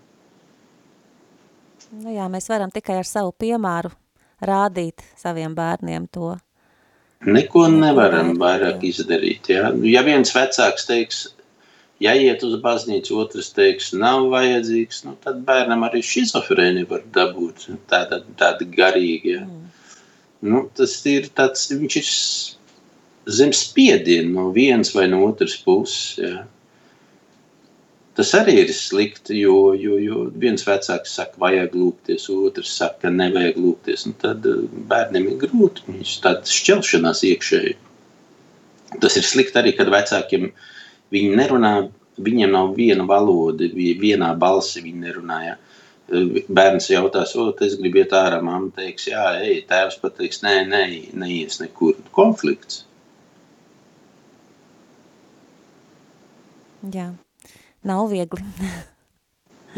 Nu 2.02 2.14
jā, 2.14 2.24
mēs 2.32 2.48
varam 2.48 2.72
tikai 2.72 3.02
ar 3.02 3.08
savu 3.08 3.34
piemēru 3.36 3.92
rādīt 4.42 5.04
saviem 5.20 5.54
bērniem 5.54 6.08
to. 6.12 6.32
Neko 7.22 7.68
nevaram 7.70 8.32
vairāk 8.40 8.82
izdarīt. 8.88 9.52
Jā. 9.52 9.68
Ja 9.86 10.02
viens 10.02 10.32
vecāks 10.34 10.88
teiks, 10.88 11.20
Ja 12.02 12.14
iet 12.18 12.42
uz 12.46 12.56
baznīcu, 12.62 13.18
otrs 13.22 13.52
teiks, 13.54 13.92
nav 13.94 14.26
vajadzīgs, 14.32 15.04
nu, 15.06 15.14
tad 15.22 15.42
bērnam 15.46 15.84
arī 15.86 16.00
šizofrēni 16.02 16.86
var 16.90 17.04
dabūt 17.14 17.68
tāda, 17.90 18.22
tāda 18.40 18.66
garīga. 18.66 19.36
Ja. 19.36 19.44
Mm. 19.46 19.68
Nu, 20.42 20.64
tas 20.74 20.96
ir 21.06 21.28
tāds, 21.38 21.68
viņš 21.70 21.98
ir 22.00 22.08
zem 23.30 23.52
spiediena 23.54 24.32
no 24.32 24.48
vienas 24.56 24.90
vai 24.96 25.06
no 25.12 25.22
otras 25.28 25.54
puses. 25.62 26.16
Ja. 26.18 26.42
Tas 28.18 28.34
arī 28.36 28.58
ir 28.64 28.72
slikti, 28.76 29.38
jo, 29.40 29.72
jo, 29.78 29.96
jo 30.02 30.24
viens 30.42 30.66
vecāks 30.66 31.14
saka, 31.16 31.38
vajag 31.40 31.78
lūgties, 31.78 32.26
otrs 32.34 32.74
saka, 32.76 33.06
ka 33.06 33.14
nevajag 33.14 33.62
lūgties. 33.62 34.08
Nu, 34.08 34.18
tad 34.20 34.44
eh, 34.50 34.66
bērniem 34.90 35.30
ir 35.30 35.38
grūti, 35.46 35.86
viņš 35.86 36.18
tāda 36.26 36.56
šķelšanās 36.58 37.22
iekšēji. 37.30 37.78
Tas 39.00 39.16
ir 39.16 39.24
slikti 39.24 39.62
arī, 39.62 39.72
kad 39.78 39.88
vecākiem 39.94 40.50
ir 40.50 40.70
Viņi 41.12 41.36
nerunā, 41.36 41.72
viņiem 42.22 42.54
nav 42.54 42.72
viena 42.76 43.04
valoda, 43.08 43.68
vienā 43.74 44.32
balsi 44.38 44.82
viņi 44.84 45.04
nerunāja. 45.06 45.58
Bērns 46.52 46.90
jautās, 46.90 47.34
o, 47.40 47.50
es 47.64 47.76
gribu 47.80 48.02
iet 48.02 48.12
ārā, 48.16 48.40
mamma 48.44 48.72
teiks, 48.76 49.06
jā, 49.08 49.22
ej, 49.40 49.62
tēvs 49.68 50.00
pateiks, 50.02 50.42
nē, 50.44 50.56
nē, 50.68 50.82
neies 51.22 51.60
nekur. 51.62 51.96
Konflikts. 52.16 52.82
Jā, 56.92 57.12
nav 57.86 58.10
viegli. 58.10 58.42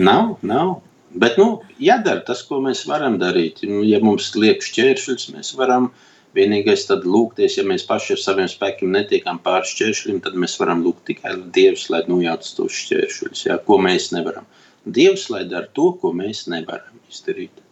nav, 0.08 0.36
nav. 0.42 0.78
Bet, 1.14 1.36
nu, 1.38 1.60
jādara 1.78 2.24
tas, 2.26 2.40
ko 2.48 2.58
mēs 2.64 2.82
varam 2.90 3.20
darīt. 3.20 3.62
Nu, 3.68 3.84
ja 3.86 4.00
mums 4.02 4.32
liek 4.34 4.64
šķēršļus, 4.64 5.28
mēs 5.36 5.52
varam 5.58 5.90
uh, 5.92 6.08
Vienīgais 6.34 6.86
tad 6.88 7.04
lūgties, 7.06 7.58
ja 7.60 7.64
mēs 7.66 7.84
paši 7.86 8.16
ar 8.16 8.20
saviem 8.22 8.48
spēkiem 8.50 8.90
netiekam 8.90 9.38
pāri 9.42 9.70
šķēršļiem, 9.70 10.22
tad 10.24 10.38
mēs 10.40 10.56
varam 10.58 10.82
lūgt 10.82 11.04
tikai 11.10 11.36
Dievs, 11.54 11.86
lai 11.94 12.02
nojauc 12.10 12.48
tos 12.56 12.78
šķēršļus, 12.80 13.44
ja, 13.46 13.58
ko 13.62 13.78
mēs 13.82 14.10
nevaram. 14.16 14.48
Dievs, 14.84 15.28
lai 15.30 15.44
dara 15.48 15.70
to, 15.72 15.92
ko 16.00 16.10
mēs 16.16 16.44
nevaram 16.50 16.98
izdarīt. 17.10 17.62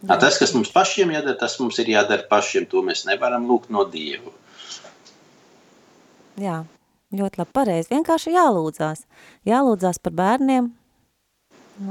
Jā. 0.00 0.16
Tas, 0.16 0.38
kas 0.40 0.54
mums 0.56 0.70
pašiem 0.72 1.10
jādara, 1.12 1.36
tas 1.40 1.58
mums 1.60 1.76
ir 1.82 1.90
jādara 1.92 2.24
pašiem. 2.28 2.64
To 2.72 2.80
mēs 2.84 3.04
nevaram 3.08 3.44
lūgt 3.48 3.72
no 3.74 3.84
Dieva. 3.88 4.32
Jā, 6.40 6.62
ļoti 7.12 7.42
labi 7.42 7.52
pareizi. 7.52 7.90
Vienkārši 7.92 8.32
jālūdzās. 8.32 9.04
Jālūdzās 9.48 10.00
par 10.00 10.16
bērniem 10.16 10.70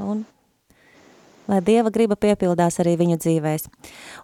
un 0.02 0.24
lai 1.50 1.60
Dieva 1.66 1.90
griba 1.92 2.16
piepildās 2.20 2.80
arī 2.82 2.96
viņu 3.00 3.18
dzīvēs. 3.20 3.68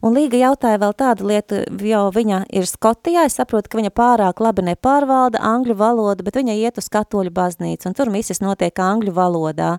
Un 0.07 0.17
Līga 0.17 0.41
jautāja 0.41 0.81
vēl 0.83 0.97
tādu 0.97 1.29
lietu, 1.31 1.61
jo 1.83 2.07
viņa 2.15 2.45
ir 2.55 2.71
Skotijā, 2.71 3.27
es 3.27 3.39
saprotu, 3.41 3.73
ka 3.73 3.81
viņa 3.81 3.93
pārāk 3.97 4.43
labi 4.43 4.65
nepārvalda 4.71 5.43
angļu 5.43 5.77
valodu, 5.79 6.27
bet 6.27 6.39
viņa 6.39 6.57
iet 6.57 6.81
uz 6.81 6.91
katoļu 6.93 7.35
baznīcu, 7.35 7.91
un 7.91 7.97
tur 7.99 8.13
misas 8.15 8.43
notiek 8.45 8.79
angļu 8.79 9.15
valodā. 9.17 9.77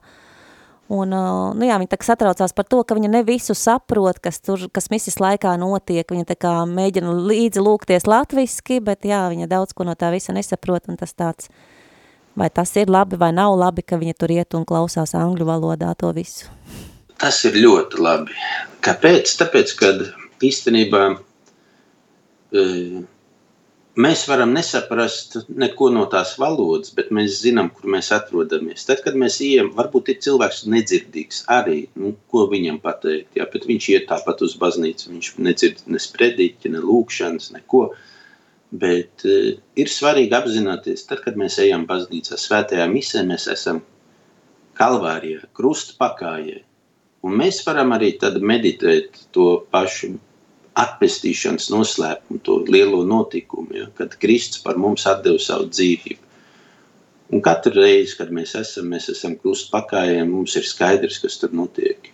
Un, 0.88 1.12
nu 1.12 1.68
jā, 1.68 1.76
viņa 1.82 1.92
tā 1.92 1.98
satraucās 2.08 2.54
par 2.56 2.68
to, 2.72 2.80
ka 2.88 2.96
viņa 2.96 3.10
ne 3.12 3.22
visu 3.28 3.52
saprot, 3.58 4.22
kas 4.24 4.40
tur, 4.40 4.70
kas 4.72 4.88
misijas 4.88 5.20
laikā 5.20 5.58
notiek. 5.60 6.08
Viņa 6.08 6.30
tā 6.30 6.38
kā 6.40 6.54
mēģina 6.64 7.12
līdzi 7.28 7.64
lūgties 7.64 8.08
latviski, 8.08 8.80
bet 8.80 9.04
jā, 9.08 9.26
viņa 9.34 9.50
daudz 9.52 9.76
ko 9.76 9.84
no 9.88 9.98
tā 10.00 10.14
visa 10.16 10.36
nesaprot, 10.36 10.88
un 10.88 11.00
tas 11.00 11.12
tāds, 11.12 11.52
vai 12.40 12.48
tas 12.48 12.72
ir 12.80 12.88
labi 12.88 13.20
vai 13.20 13.34
nav 13.36 13.60
labi, 13.60 13.84
ka 13.84 14.00
viņa 14.00 14.16
tur 14.16 14.32
iet 14.32 14.56
un 14.56 14.64
klausās 14.68 15.12
angļu 15.18 15.50
valodā 15.52 15.92
to 16.00 16.16
visu. 16.16 16.48
Tas 17.17 17.39
ir 17.49 17.56
ļoti 17.58 18.01
labi. 18.03 18.36
Kāpēc? 18.86 19.32
Tāpēc, 19.39 19.71
kad 19.80 20.01
īstenībā 20.45 21.03
uh, 21.17 22.99
mēs 23.97 24.25
varam 24.30 24.53
nesaprast 24.53 25.39
neko 25.49 25.89
no 25.95 26.03
tās 26.12 26.36
valodas, 26.38 26.93
bet 26.93 27.10
mēs 27.17 27.39
zinām, 27.41 27.71
kur 27.73 27.89
mēs 27.95 28.12
atrodamies. 28.13 28.86
Tad, 28.86 29.01
kad 29.06 29.17
mēs 29.17 29.39
ejam, 29.45 29.71
varbūt 29.80 30.13
ir 30.13 30.19
cilvēks 30.27 30.67
nedzirdīgs 30.69 31.41
arī, 31.58 31.80
nu, 31.97 32.13
ko 32.30 32.45
viņam 32.53 32.77
pateikt. 32.86 33.34
Jā, 33.39 33.49
bet 33.53 33.65
viņš 33.69 33.89
iet 33.95 34.08
tāpat 34.12 34.45
uz 34.45 34.53
baznīcu, 34.62 35.10
viņš 35.15 35.32
nedzird 35.49 35.84
ne 35.89 36.03
sprediķi, 36.03 36.75
ne 36.75 36.86
lūkšanas, 36.86 37.49
neko. 37.58 37.88
Bet 38.77 39.25
uh, 39.25 39.58
ir 39.80 39.89
svarīgi 39.89 40.38
apzināties, 40.38 41.08
tad, 41.10 41.25
kad 41.25 41.39
mēs 41.39 41.58
ejam 41.65 41.89
baznīcā, 41.89 42.38
svētajā 42.38 42.86
misē, 42.93 43.25
mēs 43.25 43.49
esam 43.58 43.82
kalvārijā, 44.77 45.47
krusta 45.58 45.97
pakājē. 45.97 46.66
Un 47.28 47.36
mēs 47.36 47.60
varam 47.66 47.92
arī 47.92 48.13
meditēt 48.40 49.18
to 49.36 49.48
pašu 49.74 50.13
atpestīšanas 50.78 51.72
noslēpumu, 51.74 52.40
to 52.46 52.60
lielo 52.70 53.02
notikumu, 53.04 53.74
ja, 53.76 53.88
kad 53.98 54.16
Kristus 54.22 54.62
par 54.63 54.78
mums 54.80 55.08
atdeva 55.10 55.42
savu 55.42 55.68
dzīvību. 55.74 56.24
Un 57.34 57.42
katru 57.44 57.82
reizi, 57.82 58.16
kad 58.16 58.30
mēs 58.32 58.54
esam, 58.56 58.88
mēs 58.94 59.10
esam 59.12 59.36
krustpakājiem, 59.42 60.30
mums 60.32 60.56
ir 60.56 60.63
skaidrs, 60.63 61.18
kas 61.20 61.36
tur 61.42 61.52
notiek. 61.52 62.13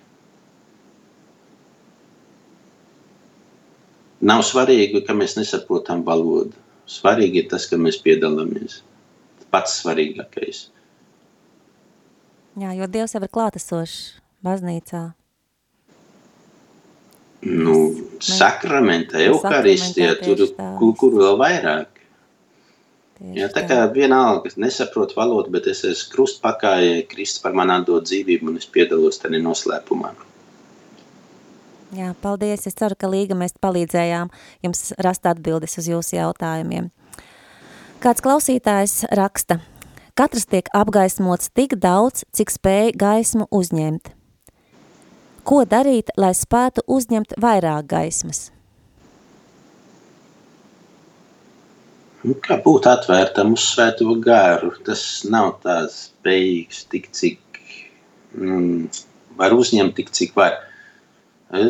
Nav 4.24 4.42
svarīgi, 4.48 5.04
ka 5.06 5.14
mēs 5.14 5.38
nesaprotam 5.38 6.02
valodu. 6.08 6.58
Svarīgi 6.90 7.44
ir 7.44 7.52
tas, 7.52 7.68
ka 7.70 7.78
mēs 7.78 8.00
piedalāmies. 8.02 8.80
Pats 9.54 9.78
svarīgākais. 9.84 10.66
Jā, 12.58 12.74
jo 12.80 12.90
Dievs 12.90 13.14
jau 13.14 13.22
ir 13.22 13.34
klātesošs 13.34 14.23
baznīcā. 14.44 15.04
Nu, 17.44 17.92
sakramenta, 18.24 19.20
eukaristija, 19.20 20.16
tur, 20.22 20.46
kur, 20.80 20.94
kur 21.00 21.18
vēl 21.18 21.36
vairāk. 21.40 21.90
Tieši 23.20 23.40
Jā, 23.40 23.50
tā 23.52 23.66
kā 23.68 23.82
vienalga, 23.92 24.48
es 24.50 24.56
nesaprotu 24.60 25.18
valodu, 25.18 25.52
bet 25.54 25.68
es 25.72 25.84
esmu 25.88 26.16
krustpakājē, 26.16 27.04
Kristus 27.12 27.44
par 27.44 27.56
mani 27.56 27.76
atdod 27.76 28.08
dzīvību 28.08 28.50
un 28.52 28.62
es 28.62 28.68
piedalos 28.68 29.20
tādā 29.22 29.42
noslēpumā. 29.44 30.14
Jā, 31.94 32.10
paldies. 32.24 32.66
Es 32.66 32.80
ceru, 32.80 32.98
ka 32.98 33.12
Līga 33.12 33.38
mēs 33.38 33.54
palīdzējām 33.62 34.32
jums 34.66 34.96
rast 35.04 35.28
atbildes 35.30 35.78
uz 35.78 35.92
jūsu 35.92 36.18
jautājumiem. 36.18 36.90
Kāds 38.04 38.24
klausītājs 38.24 39.04
raksta, 39.14 39.60
katrs 40.18 40.48
tiek 40.50 40.72
apgaismots 40.74 41.54
tik 41.54 41.78
daudz, 41.80 42.26
cik 42.34 42.56
spēj 42.56 42.96
gaismu 42.98 43.52
uzņemt– 43.52 44.14
Ko 45.44 45.64
darīt, 45.68 46.12
lai 46.16 46.32
spētu 46.38 46.86
uzņemt 46.88 47.36
vairāk 47.44 47.88
gaismas? 47.92 48.46
Nu, 52.24 52.38
kā 52.40 52.56
būt 52.64 52.88
atvērtam 52.88 53.58
uz 53.58 53.66
svēto 53.74 54.14
gāru, 54.24 54.72
tas 54.88 55.02
nav 55.28 55.58
tāds 55.66 55.98
spējīgs 56.06 56.86
tik, 56.94 57.10
cik 57.12 57.60
mm, 58.40 58.86
var 59.42 59.56
uzņemt, 59.58 59.92
tik, 59.98 60.14
cik 60.16 60.32
var. 60.40 60.56
E, 61.52 61.66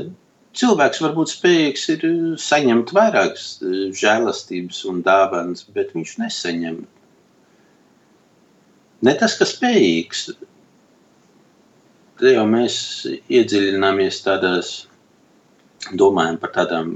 cilvēks 0.54 1.02
var 1.02 1.16
būt 1.18 1.34
spējīgs 1.34 1.88
ir 1.96 2.06
saņemt 2.46 2.94
vairākas 2.94 3.48
e, 3.66 3.88
žēlastības 3.98 4.84
un 4.92 5.02
dāvanas, 5.08 5.66
bet 5.74 5.98
viņš 5.98 6.14
nesaņem. 6.22 6.84
Ne 9.04 9.18
tas, 9.18 9.34
ka 9.42 9.50
spējīgs, 9.50 10.28
te 12.24 12.32
jau 12.38 12.44
mēs 12.48 12.76
iedziļināmies 13.28 14.22
tādās, 14.24 14.74
domājam 16.00 16.38
par 16.40 16.54
tādām 16.56 16.94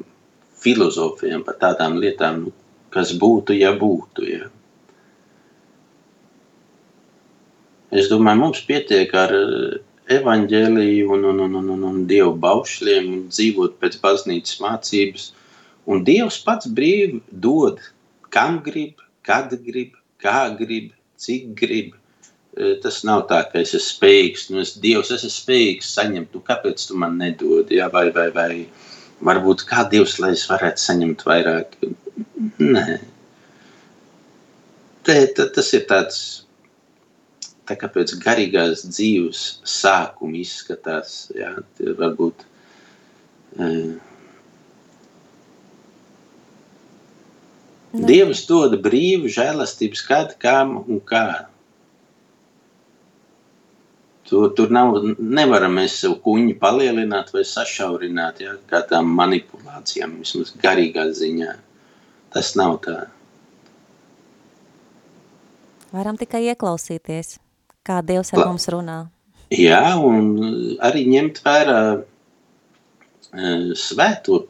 filozofijām, 0.62 1.44
par 1.48 1.58
tādām 1.62 1.98
lietām, 2.02 2.46
nu, 2.46 2.54
kas 2.96 3.12
būtu, 3.20 3.58
ja 3.58 3.74
būtu. 3.78 4.28
Ja. 4.28 4.48
Es 7.92 8.08
domāju, 8.12 8.42
mums 8.42 8.64
pietiek 8.68 9.12
ar 9.16 9.34
evaņģēliju 10.18 11.12
un, 11.12 11.28
un, 11.34 11.44
un, 11.44 11.60
un, 11.60 11.70
un, 11.76 11.86
un 11.92 12.02
dievu 12.08 12.34
baušļiem 12.44 13.12
un 13.12 13.22
dzīvot 13.28 13.78
pēc 13.82 14.00
baznīcas 14.04 14.62
mācības. 14.64 15.30
Un 15.88 16.04
dievs 16.08 16.40
pats 16.44 16.68
brīvi 16.72 17.22
dod, 17.32 17.80
kam 18.32 18.62
grib, 18.64 19.04
kad 19.28 19.52
grib, 19.64 19.96
kā 20.24 20.50
grib, 20.60 20.92
cik 21.20 21.52
grib. 21.60 21.96
Eh, 22.58 22.74
tas 22.82 23.04
nav 23.06 23.28
tā, 23.30 23.44
ka 23.52 23.60
es 23.62 23.76
esmu 23.78 23.86
spējīgs, 23.86 24.48
nu 24.50 24.64
es, 24.64 24.72
Dievs, 24.82 25.12
es 25.14 25.22
esmu 25.22 25.34
spējīgs 25.36 25.92
saņemt, 25.94 26.32
nu 26.34 26.42
kāpēc 26.46 26.88
tu 26.90 26.96
man 26.98 27.18
nedod, 27.20 27.70
jā, 27.70 27.86
vai, 27.94 28.08
vai, 28.16 28.32
vai 28.34 28.52
varbūt 29.28 29.62
kā 29.70 29.84
Dievs, 29.92 30.16
lai 30.24 30.32
es 30.34 30.48
varētu 30.50 30.82
saņemt 30.82 31.22
vairāk. 31.28 31.76
Nē. 32.64 32.86
Te, 35.06 35.18
te, 35.38 35.46
tas 35.54 35.70
ir 35.78 35.86
tāds, 35.92 36.22
tā 37.70 37.78
kā 37.78 37.92
pēc 37.94 38.16
garīgās 38.24 38.88
dzīves 38.88 39.44
sākuma 39.70 40.42
izskatās, 40.42 41.28
jā, 41.38 41.52
varbūt, 42.00 42.42
uh, 43.62 43.94
Dievs 47.98 48.42
dod 48.50 48.74
brīvu 48.82 49.30
žēlastības 49.32 50.04
kad, 50.10 50.34
kam 50.42 50.76
un 50.82 51.00
kā. 51.06 51.28
Tur, 54.28 54.50
tur 54.56 54.72
nav, 54.76 54.98
nevaram 55.20 55.78
mēs 55.80 56.02
sev 56.02 56.18
kuņi 56.24 56.58
palielināt 56.60 57.30
vai 57.32 57.46
sašaurināt, 57.48 58.42
ja, 58.44 58.58
kā 58.68 58.82
tām 58.90 59.14
manipulācijām, 59.16 60.18
vismaz 60.20 60.52
garīgā 60.60 61.06
ziņā. 61.16 61.54
Tas 62.36 62.52
nav 62.60 62.76
tā. 62.84 62.98
Varam 65.96 66.20
tikai 66.20 66.44
ieklausīties, 66.52 67.38
kā 67.88 68.02
Dievs 68.04 68.34
ar 68.36 68.44
La, 68.44 68.50
mums 68.52 68.68
runā. 68.74 68.98
Jā, 69.56 69.96
un 70.04 70.76
arī 70.84 71.06
ņemt 71.08 71.40
vērā 71.46 71.80
e, 71.96 73.54
svēto, 73.80 74.42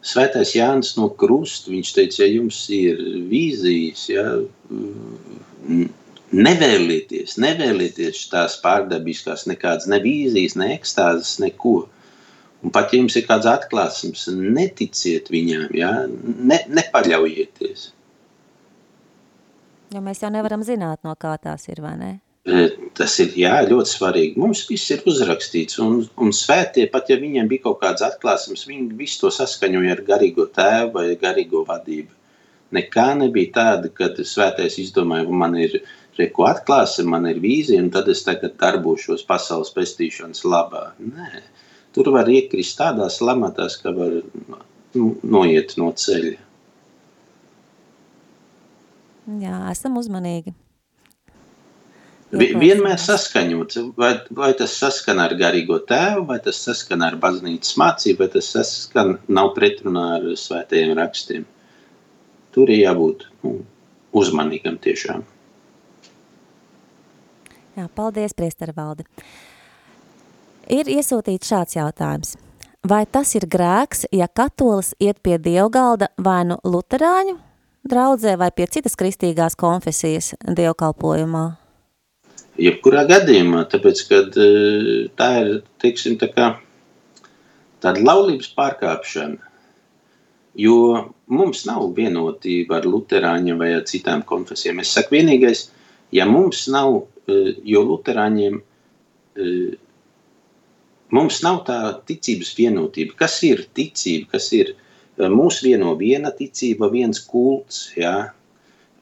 svētais 0.00 0.54
Jānis 0.56 0.94
no 0.96 1.10
krusta, 1.12 1.68
viņš 1.74 1.92
teica, 1.98 2.22
ja 2.24 2.30
jums 2.38 2.62
ir 2.72 3.04
vīzijas, 3.28 4.06
ja, 4.08 4.24
nevēlieties, 6.44 7.36
nevēlieties 7.42 8.26
tās 8.32 8.56
pārdabiskās, 8.62 9.46
nekādas 9.50 9.88
ne 9.90 10.00
vīzijas, 10.02 10.56
ne 10.60 10.72
ekstāzes, 10.76 11.38
neko. 11.42 11.76
Un 12.60 12.72
pat 12.74 12.92
ja 12.92 13.00
jums 13.00 13.16
ir 13.16 13.24
kāds 13.28 13.48
atklāsums, 13.48 14.26
neticiet 14.30 15.30
viņām, 15.32 15.70
ja? 15.76 15.92
ne, 16.06 16.60
nepaļaujieties. 16.68 17.86
Jo 19.90 20.02
mēs 20.04 20.20
jau 20.22 20.30
nevaram 20.30 20.62
zināt, 20.62 21.00
no 21.06 21.16
kā 21.18 21.32
tās 21.42 21.66
ir, 21.72 21.80
vai 21.82 21.96
ne? 21.98 22.10
E, 22.46 22.68
tas 22.96 23.16
ir 23.20 23.32
jā, 23.36 23.56
ļoti 23.66 23.90
svarīgi. 23.90 24.38
Mums 24.40 24.62
viss 24.68 24.92
ir 24.94 25.02
uzrakstīts, 25.08 25.80
un, 25.82 26.04
un 26.20 26.30
svētie, 26.36 26.86
pat 26.92 27.10
ja 27.10 27.18
viņiem 27.20 27.48
bija 27.50 27.66
kaut 27.66 27.80
kāds 27.82 28.04
atklāsums, 28.06 28.68
viņi 28.68 28.94
visu 29.00 29.24
to 29.24 29.32
saskaņoja 29.34 29.96
ar 29.96 30.04
garīgo 30.06 30.46
tēvu 30.54 30.94
vai 30.94 31.18
garīgo 31.20 31.64
vadību. 31.68 32.12
Nekā 32.76 33.08
nebija 33.18 33.50
tāda, 33.56 33.90
kad 33.90 34.20
svētais 34.22 34.76
izdomāja, 34.78 35.26
man 35.26 35.56
ir 35.58 35.80
uh, 35.80 35.88
ko 36.34 36.46
atklāsim, 36.50 37.08
man 37.12 37.26
ir 37.30 37.40
vīzija, 37.42 37.80
un 37.82 37.90
tad 37.94 38.08
es 38.12 38.22
tagad 38.26 38.56
darbošos 38.60 39.24
pasaules 39.28 39.72
pestīšanas 39.74 40.44
labā. 40.44 40.90
Nē, 41.00 41.42
tur 41.96 42.12
var 42.14 42.28
iekrist 42.30 42.78
tādās 42.80 43.20
lamatās, 43.24 43.78
ka 43.80 43.94
var 43.96 44.20
nu, 44.94 45.12
noiet 45.22 45.76
no 45.80 45.90
ceļa. 45.96 46.36
Jā, 49.40 49.56
esam 49.70 49.96
uzmanīgi. 50.00 50.52
Vienmēr 52.30 52.98
saskaņot, 53.02 53.74
vai, 53.98 54.12
vai 54.38 54.52
tas 54.58 54.76
saskan 54.78 55.18
ar 55.22 55.32
garīgo 55.38 55.80
tēvu, 55.86 56.28
vai 56.28 56.38
tas 56.44 56.60
saskan 56.62 57.02
ar 57.02 57.16
baznīcas 57.18 57.74
mācību, 57.80 58.20
vai 58.22 58.28
tas 58.36 58.52
saskan 58.54 59.16
nav 59.26 59.50
pretrunā 59.56 60.04
ar 60.20 60.28
svētajiem 60.38 60.94
rakstiem. 60.98 61.46
Tur 62.54 62.70
ir 62.70 62.84
jābūt 62.84 63.26
nu, 63.42 63.56
uzmanīgam 64.14 64.78
tiešām. 64.82 65.26
Jā, 67.80 67.86
paldies, 67.96 68.36
priester 68.36 68.74
valdi. 68.76 69.06
Ir 70.70 70.90
iesūtīts 70.92 71.48
šāds 71.48 71.78
jautājums. 71.78 72.36
Vai 72.84 73.02
tas 73.08 73.32
ir 73.36 73.48
grēks, 73.48 74.06
ja 74.12 74.28
katolis 74.28 74.92
iet 75.00 75.20
pie 75.24 75.38
dievgalda 75.40 76.12
vai 76.20 76.42
nu 76.48 76.60
luterāņu 76.64 77.38
draudzē 77.90 78.36
vai 78.40 78.52
pie 78.52 78.68
citas 78.68 78.96
kristīgās 79.00 79.56
konfesijas 79.56 80.34
dievkalpojumā? 80.44 81.46
jebkurā 82.60 83.04
gadījumā, 83.08 83.64
tāpēc, 83.70 84.02
kad 84.08 84.36
e, 84.38 84.48
tā 85.18 85.30
ir, 85.44 85.52
teiksim, 85.82 86.16
tā 86.20 86.30
kā 86.32 86.50
tāda 87.80 88.02
laulības 88.04 88.50
pārkāpšana, 88.56 89.40
jo 90.60 90.78
mums 91.30 91.64
nav 91.68 91.86
vienotība 91.96 92.80
ar 92.80 92.88
luterāņiem 92.90 93.60
vai 93.60 93.72
ar 93.78 93.86
citām 93.88 94.24
konfesijām. 94.26 94.82
Es 94.82 94.92
saku 94.96 95.16
vienīgais, 95.16 95.68
ja 96.16 96.26
mums 96.30 96.66
nav, 96.72 97.04
e, 97.26 97.54
jo 97.64 97.84
luterāņiem 97.88 98.58
e, 98.60 99.54
mums 101.14 101.40
nav 101.46 101.62
tā 101.68 101.80
ticības 102.08 102.52
vienotība. 102.58 103.16
Kas 103.24 103.40
ir 103.46 103.66
ticība, 103.74 104.36
kas 104.36 104.50
ir 104.56 104.74
mūsu 105.20 105.68
vieno 105.68 105.94
viena 106.00 106.30
ticība, 106.32 106.88
viens 106.92 107.20
kults, 107.28 107.90
jā, 107.98 108.30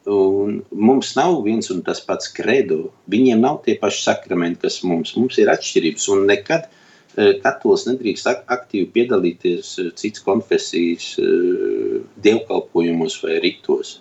Un 0.08 0.62
mums 0.72 1.12
nav 1.18 1.42
viens 1.44 1.68
un 1.70 1.82
tas 1.84 2.00
pats 2.00 2.30
kredo. 2.32 2.88
Viņiem 3.12 3.42
nav 3.44 3.60
tie 3.64 3.76
paši 3.80 4.04
sakramenti, 4.06 4.62
kas 4.64 4.80
mums. 4.88 5.14
Mums 5.20 5.36
ir 5.42 5.50
atšķirības. 5.52 6.06
Un 6.14 6.24
nekad 6.30 6.64
e, 6.64 7.34
katolis 7.42 7.84
nedrīkst 7.90 8.30
aktīvi 8.32 8.88
piedalīties 8.94 9.74
e, 9.82 9.88
citas 10.00 10.24
konfesijas 10.24 11.10
e, 11.20 11.28
dievkalpojumos 12.24 13.18
vai 13.24 13.36
ritos. 13.44 13.98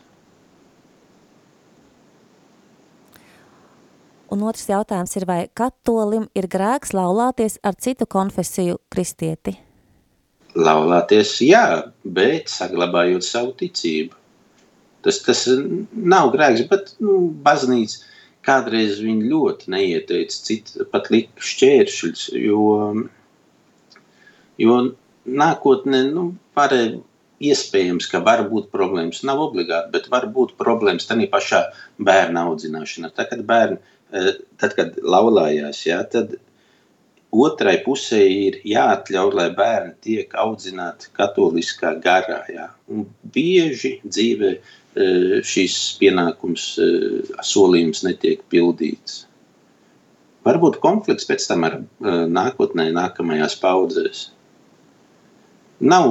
Un 4.38 4.44
otrs 4.46 4.68
jautājums 4.70 5.16
ir, 5.18 5.24
vai 5.26 5.40
katolim 5.58 6.28
ir 6.38 6.46
grēks 6.46 6.92
laulāties 6.94 7.56
ar 7.66 7.74
citu 7.82 8.06
konfesiju 8.06 8.76
kristieti? 8.94 9.56
Laulāties, 10.54 11.32
jā, 11.42 11.64
bet 12.06 12.52
saglabājot 12.54 13.26
savu 13.26 13.56
ticību. 13.58 14.14
Tas, 15.02 15.18
tas 15.26 15.42
nav 16.14 16.30
grēks, 16.36 16.68
bet 16.70 16.94
nu, 17.02 17.18
baznīca 17.42 18.06
kādreiz 18.46 19.02
viņi 19.02 19.32
ļoti 19.34 19.74
neieteica, 19.74 20.38
citu 20.52 20.86
pat 20.94 21.10
lika 21.14 21.50
šķēršļus, 21.50 22.30
jo, 22.38 22.62
jo 24.62 24.80
nākotnē 25.26 26.06
nu, 26.14 26.30
varēja 26.58 27.02
iespējams, 27.50 28.06
ka 28.14 28.22
var 28.26 28.46
būt 28.54 28.70
problēmas. 28.74 29.26
Nav 29.26 29.42
obligāti, 29.50 29.96
bet 29.98 30.14
var 30.14 30.30
būt 30.34 30.54
problēmas 30.62 31.10
tādā 31.10 31.26
pašā 31.34 31.68
bērna 31.98 32.48
audzināšanā. 32.52 33.16
Tad, 33.18 33.34
kad 33.34 33.46
bērni, 33.50 33.82
tad, 34.12 34.74
kad 34.78 35.00
laulājās, 35.04 35.82
jā, 35.88 36.02
tad 36.12 36.38
otrai 37.36 37.78
pusē 37.84 38.22
ir 38.24 38.60
jāatļauj, 38.66 39.34
lai 39.36 39.48
bērni 39.56 39.96
tiek 40.06 40.36
audzināti 40.40 41.12
katoliskā 41.18 41.98
garā. 42.04 42.44
Jā. 42.52 42.70
Un 42.88 43.08
bieži 43.36 43.98
dzīvē 44.08 44.54
Eh, 44.98 45.44
šīs 45.46 45.74
pienākums, 46.00 46.64
eh, 46.82 47.34
solījums 47.46 48.02
netiek 48.06 48.40
pildīts. 48.50 49.26
Varbūt 50.48 50.80
konflikts 50.82 51.28
pēc 51.30 51.46
tam 51.46 51.68
ar 51.68 51.76
eh, 51.78 52.24
nākotnē, 52.38 52.88
nākamajās 52.96 53.60
paudzēs. 53.62 54.24
Nav 55.92 56.08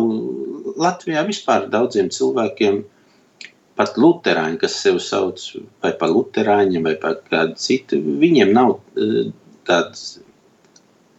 Latvijā 0.78 1.24
vispār 1.26 1.66
daudziem 1.72 2.12
cilvēkiem, 2.14 2.84
pat 3.76 3.98
luterāņi, 4.00 4.60
kas 4.62 4.78
sev 4.82 5.00
sauc 5.04 5.42
vai 5.84 5.92
par 6.00 6.12
luterāņiem 6.14 6.88
vai 6.88 6.94
par 7.00 7.18
kādu 7.28 7.56
citu, 7.60 8.00
viņiem 8.22 8.52
nav 8.56 8.78
tādas 9.68 10.18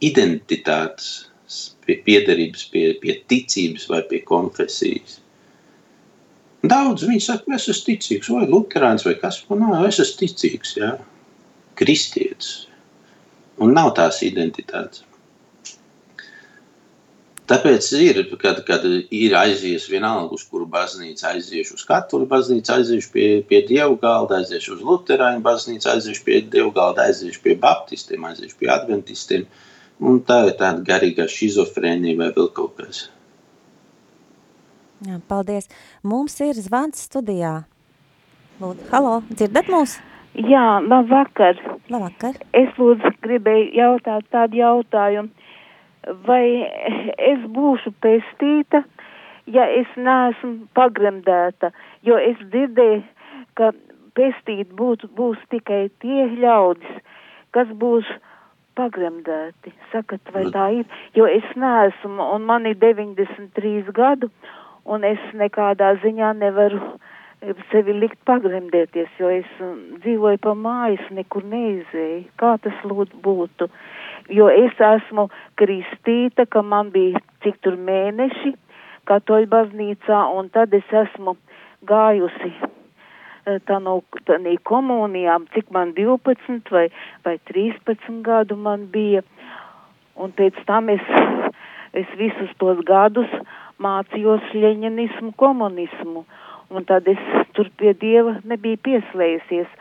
identitātes, 0.04 1.28
piederības 1.88 2.66
pie, 2.74 2.90
pie 3.02 3.14
ticības 3.32 3.88
vai 3.92 4.02
pie 4.10 4.20
konfesijas. 4.28 5.22
Daudz 6.68 7.06
viņi 7.08 7.22
saka, 7.24 7.54
es 7.56 7.68
esmu 7.72 7.94
ticīgs, 7.94 8.32
vai 8.34 8.48
luterāns, 8.50 9.06
vai 9.08 9.14
kas 9.22 9.40
man 9.48 9.62
nav, 9.64 9.86
es 9.88 10.02
esmu 10.04 10.26
ticīgs, 10.26 10.74
jā, 10.82 10.96
kristietis. 11.80 12.66
Un 13.64 13.72
nav 13.78 13.94
tās 13.98 14.20
identitātes. 14.26 15.06
Tāpēc 17.48 17.86
ir, 17.96 18.18
kad, 18.42 18.58
kad 18.68 18.84
ir 18.84 19.36
aizies 19.40 19.86
vienalga, 19.88 20.36
uz 20.36 20.44
kuru 20.52 20.66
baznīcu 20.68 21.24
aiziešu, 21.30 21.78
uz 21.78 21.86
katoļu 21.88 22.28
baznīcu 22.28 22.74
aiziešu 22.74 23.12
pie, 23.14 23.28
pie 23.48 23.62
dievu 23.70 23.96
galda, 24.02 24.42
aiziešu 24.42 24.74
uz 24.76 24.82
luterāņu 24.84 25.40
baznīcu, 25.46 25.88
aiziešu 25.94 26.26
pie 26.26 26.42
dievu 26.44 26.74
galda, 26.76 27.06
aiziešu 27.08 27.40
pie 27.46 27.56
baptistiem, 27.62 28.26
aiziešu 28.28 28.60
pie 28.60 28.72
adventistiem. 28.74 29.48
Un 30.04 30.20
tā 30.28 30.42
ir 30.50 30.58
tāda 30.60 30.84
garīgā 30.86 31.30
šizofrēnija 31.32 32.20
vai 32.20 32.28
vēl 32.36 32.52
kaut 32.58 32.76
kas. 32.82 33.06
Jā, 35.08 35.22
paldies. 35.32 35.72
Mums 36.04 36.36
ir 36.44 36.60
zvans 36.60 37.08
studijā. 37.08 37.62
Lūdzu, 38.60 38.92
halo, 38.92 39.22
dzirdat 39.32 39.72
mūs? 39.72 39.96
Jā, 40.38 40.82
labvakar. 40.84 41.58
Labvakar. 41.90 42.36
Es 42.54 42.76
lūdzu 42.78 43.16
gribēju 43.24 43.72
jautāt 43.78 44.28
tādu 44.34 44.60
jautājumu. 44.60 45.48
Vai 46.28 46.46
es 47.18 47.44
būšu 47.52 47.92
pestīta, 48.04 48.84
ja 49.52 49.66
es 49.80 49.90
neesmu 49.98 50.70
pagremdēta? 50.78 51.72
Jo 52.08 52.20
es 52.22 52.40
dzirdēju, 52.54 53.04
ka 53.60 53.74
pestīt 54.18 54.72
būtu, 54.78 55.10
būs 55.18 55.42
tikai 55.52 55.88
tie 56.04 56.30
ļaudis, 56.40 57.02
kas 57.52 57.68
būs 57.82 58.08
pagremdēti. 58.78 59.74
Sakat, 59.92 60.22
vai 60.34 60.46
tā 60.54 60.70
ir? 60.80 60.88
Jo 61.18 61.28
es 61.28 61.46
neesmu, 61.56 62.32
un 62.36 62.48
man 62.48 62.70
ir 62.70 62.78
93 62.82 63.92
gadu, 63.98 64.32
un 64.86 65.04
es 65.08 65.22
nekādā 65.36 65.96
ziņā 66.04 66.34
nevaru 66.40 66.82
sevi 67.72 67.94
likt 67.94 68.18
pagremdēties, 68.26 69.10
jo 69.20 69.30
es 69.30 69.50
um, 69.62 70.00
dzīvoju 70.02 70.40
pa 70.42 70.54
mājas, 70.58 71.04
nekur 71.14 71.46
neizēju. 71.46 72.24
Kā 72.42 72.56
tas 72.64 72.78
lūdzu 72.88 73.22
būtu? 73.24 73.70
Jo 74.30 74.50
es 74.52 74.76
esmu 74.84 75.30
kristīta, 75.60 76.46
ka 76.52 76.62
man 76.62 76.90
bija 76.92 77.22
cik 77.46 77.62
tur 77.64 77.78
mēneši 77.80 78.54
katoļu 79.08 79.48
baznīcā, 79.54 80.24
un 80.36 80.50
tad 80.52 80.74
es 80.76 80.88
esmu 80.92 81.38
gājusi 81.88 82.52
e, 82.52 83.60
tā 83.70 83.78
no 83.84 84.02
tādā 84.28 84.56
komunijām, 84.68 85.48
cik 85.56 85.72
man 85.72 85.94
12 85.96 86.74
vai, 86.76 86.90
vai 87.24 87.38
13 87.52 88.20
gadu 88.26 88.60
man 88.60 88.90
bija, 88.92 89.24
un 90.20 90.36
pēc 90.36 90.60
tam 90.68 90.92
es, 90.92 91.08
es 91.96 92.12
visus 92.20 92.52
tos 92.60 92.84
gadus 92.84 93.32
mācījos 93.80 94.44
ļeņanismu, 94.58 95.38
komunismu, 95.40 96.26
un 96.68 96.88
tad 96.90 97.08
es 97.08 97.22
tur 97.56 97.72
pie 97.80 97.96
Dieva 97.96 98.42
nebiju 98.44 98.84
pieslējusies, 98.90 99.72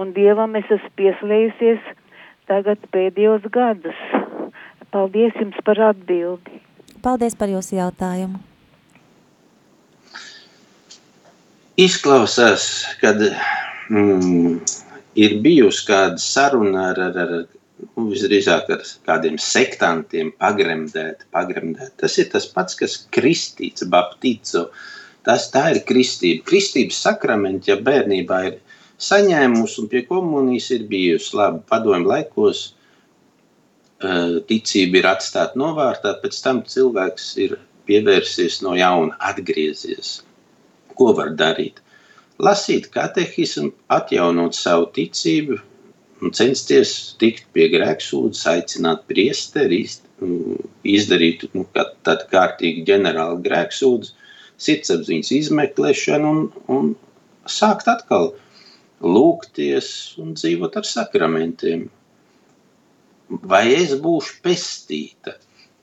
un 0.00 0.14
Dievam 0.16 0.56
es 0.56 0.72
esmu 0.72 0.94
pieslējusies 0.96 1.96
tagad 2.50 2.82
pēdējos 2.94 3.46
gadus. 3.54 4.04
Paldies 4.90 5.36
jums 5.38 5.58
par 5.66 5.78
atbildi. 5.92 6.60
Paldies 7.04 7.36
par 7.38 7.52
jūsu 7.52 7.78
jautājumu. 7.78 8.40
Izklausās, 11.80 12.64
kad 13.00 13.22
mm, 13.88 14.58
ir 15.16 15.36
bijusi 15.44 15.86
kāda 15.88 16.20
saruna 16.20 16.90
ar, 16.90 17.00
ar, 17.06 17.20
ar 17.22 17.32
nu, 17.38 18.08
visdrīzāk 18.10 18.72
ar 18.74 18.82
kādiem 19.08 19.38
sektantiem 19.40 20.34
pagremdēt, 20.42 21.24
pagremdēt. 21.32 21.94
Tas 22.02 22.18
ir 22.20 22.28
tas 22.34 22.50
pats, 22.52 22.76
kas 22.76 22.98
kristīts, 23.14 23.86
baptizo. 23.94 24.66
Tas, 25.24 25.48
tā 25.54 25.68
ir 25.76 25.82
kristība. 25.88 26.44
Kristības 26.50 27.00
sakramenti, 27.06 27.70
ja 27.72 27.78
bērnībā 27.80 28.42
ir 28.50 28.60
saņēmusi 29.00 29.80
un 29.82 29.88
pie 29.92 30.04
komunijas 30.08 30.70
ir 30.76 30.86
bijusi 30.90 31.36
labi 31.38 31.62
padomju 31.70 32.10
laikos, 32.10 32.62
eh, 34.00 34.38
ticība 34.48 35.00
ir 35.00 35.10
atstāta 35.14 35.60
novārtā, 35.60 36.16
pēc 36.22 36.42
tam 36.44 36.62
cilvēks 36.62 37.30
ir 37.44 37.58
pievērsies 37.88 38.60
no 38.62 38.74
jauna, 38.78 39.16
atgriezies. 39.30 40.20
Ko 40.94 41.12
var 41.16 41.32
darīt? 41.34 41.80
Lasīt 42.40 42.90
katehismu, 42.92 43.72
atjaunot 43.88 44.54
savu 44.56 44.86
ticību, 44.96 45.58
un 46.22 46.32
censties 46.36 47.14
tikt 47.20 47.46
pie 47.52 47.68
grēksūdzes, 47.72 48.46
aicināt 48.54 49.04
priesteri, 49.08 49.82
izdarīt 50.84 51.46
nu, 51.56 51.66
tādu 51.74 52.28
kārtīgu 52.32 52.84
ģenerālu 52.88 53.40
grēksūdzi, 53.44 54.12
sirdsapziņas 54.60 55.32
izmeklēšanu 55.38 56.30
un, 56.30 56.40
un 56.68 56.90
sākt 57.48 57.88
atkal 57.88 58.34
lūgties 59.00 59.90
un 60.20 60.34
dzīvot 60.36 60.76
ar 60.76 60.86
sakramentiem. 60.86 61.88
Vai 63.30 63.64
es 63.76 63.94
būšu 64.02 64.40
pestīta? 64.44 65.36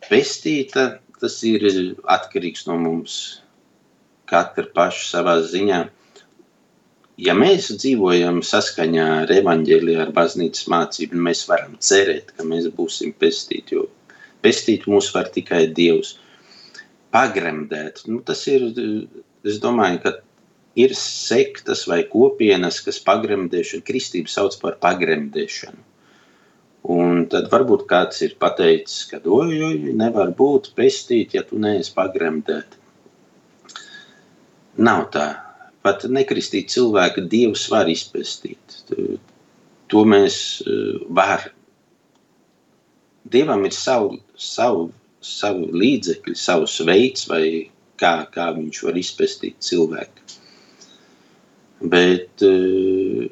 Pestīta 0.07 0.87
tas 1.19 1.37
ir 1.47 1.65
atkarīgs 2.05 2.67
no 2.67 2.77
mums 2.79 3.17
katra 4.29 4.67
paša 4.75 5.05
savā 5.15 5.37
ziņā. 5.47 5.79
Ja 7.17 7.33
mēs 7.33 7.71
dzīvojam 7.73 8.43
saskaņā 8.45 9.05
ar 9.23 9.31
evaņģēliju, 9.33 10.01
ar 10.03 10.11
baznīcas 10.13 10.67
mācību, 10.69 11.17
mēs 11.27 11.47
varam 11.49 11.73
cerēt, 11.81 12.35
ka 12.37 12.45
mēs 12.45 12.67
būsim 12.77 13.15
pestīti, 13.17 13.79
jo 13.79 13.87
pestīt 14.45 14.85
mūs 14.91 15.09
var 15.15 15.31
tikai 15.33 15.63
Dievs. 15.73 16.17
Pagremdēt, 17.15 18.03
nu 18.11 18.19
tas 18.27 18.43
ir, 18.51 18.67
es 19.47 19.57
domāju, 19.63 20.03
ka 20.03 20.13
ir 20.77 20.93
sektas 20.97 21.85
vai 21.89 22.03
kopienas, 22.09 22.79
kas 22.85 22.99
pagremdēšanu, 23.05 23.85
kristību 23.87 24.31
sauc 24.31 24.57
par 24.61 24.77
pagremdēšanu. 24.83 25.83
Un 26.93 27.25
tad 27.31 27.49
varbūt 27.51 27.87
kāds 27.89 28.21
ir 28.23 28.37
pateicis, 28.39 29.07
ka 29.09 29.19
oj, 29.19 29.55
oj, 29.69 29.79
nevar 29.97 30.31
būt 30.37 30.71
pestīt, 30.77 31.33
ja 31.35 31.43
tu 31.43 31.59
neesi 31.59 31.91
pagremdēt. 31.95 32.77
Nav 34.77 35.07
tā. 35.15 35.27
Pat 35.83 36.05
nekristīt 36.11 36.69
cilvēku 36.71 37.25
dievs 37.31 37.65
var 37.73 37.89
izpestīt. 37.91 38.77
To 39.91 40.03
mēs 40.07 40.37
eh, 40.63 41.01
varam. 41.09 41.55
Dievam 43.27 43.65
ir 43.67 43.73
savu, 43.75 44.21
savu, 44.39 44.87
savu 45.19 45.67
līdzekļu, 45.75 46.35
savs 46.39 46.77
veids, 46.87 47.25
vai 47.27 47.43
kā, 47.99 48.13
kā 48.31 48.51
viņš 48.55 48.83
var 48.87 48.99
izpestīt 49.01 49.57
cilvēku. 49.67 50.26
Bet 51.81 52.45
eh, 52.45 53.27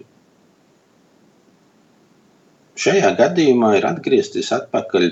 šajā 2.77 3.13
gadījumā 3.17 3.75
ir 3.79 3.87
atgriezties 3.89 4.51
atpakaļ, 4.53 5.07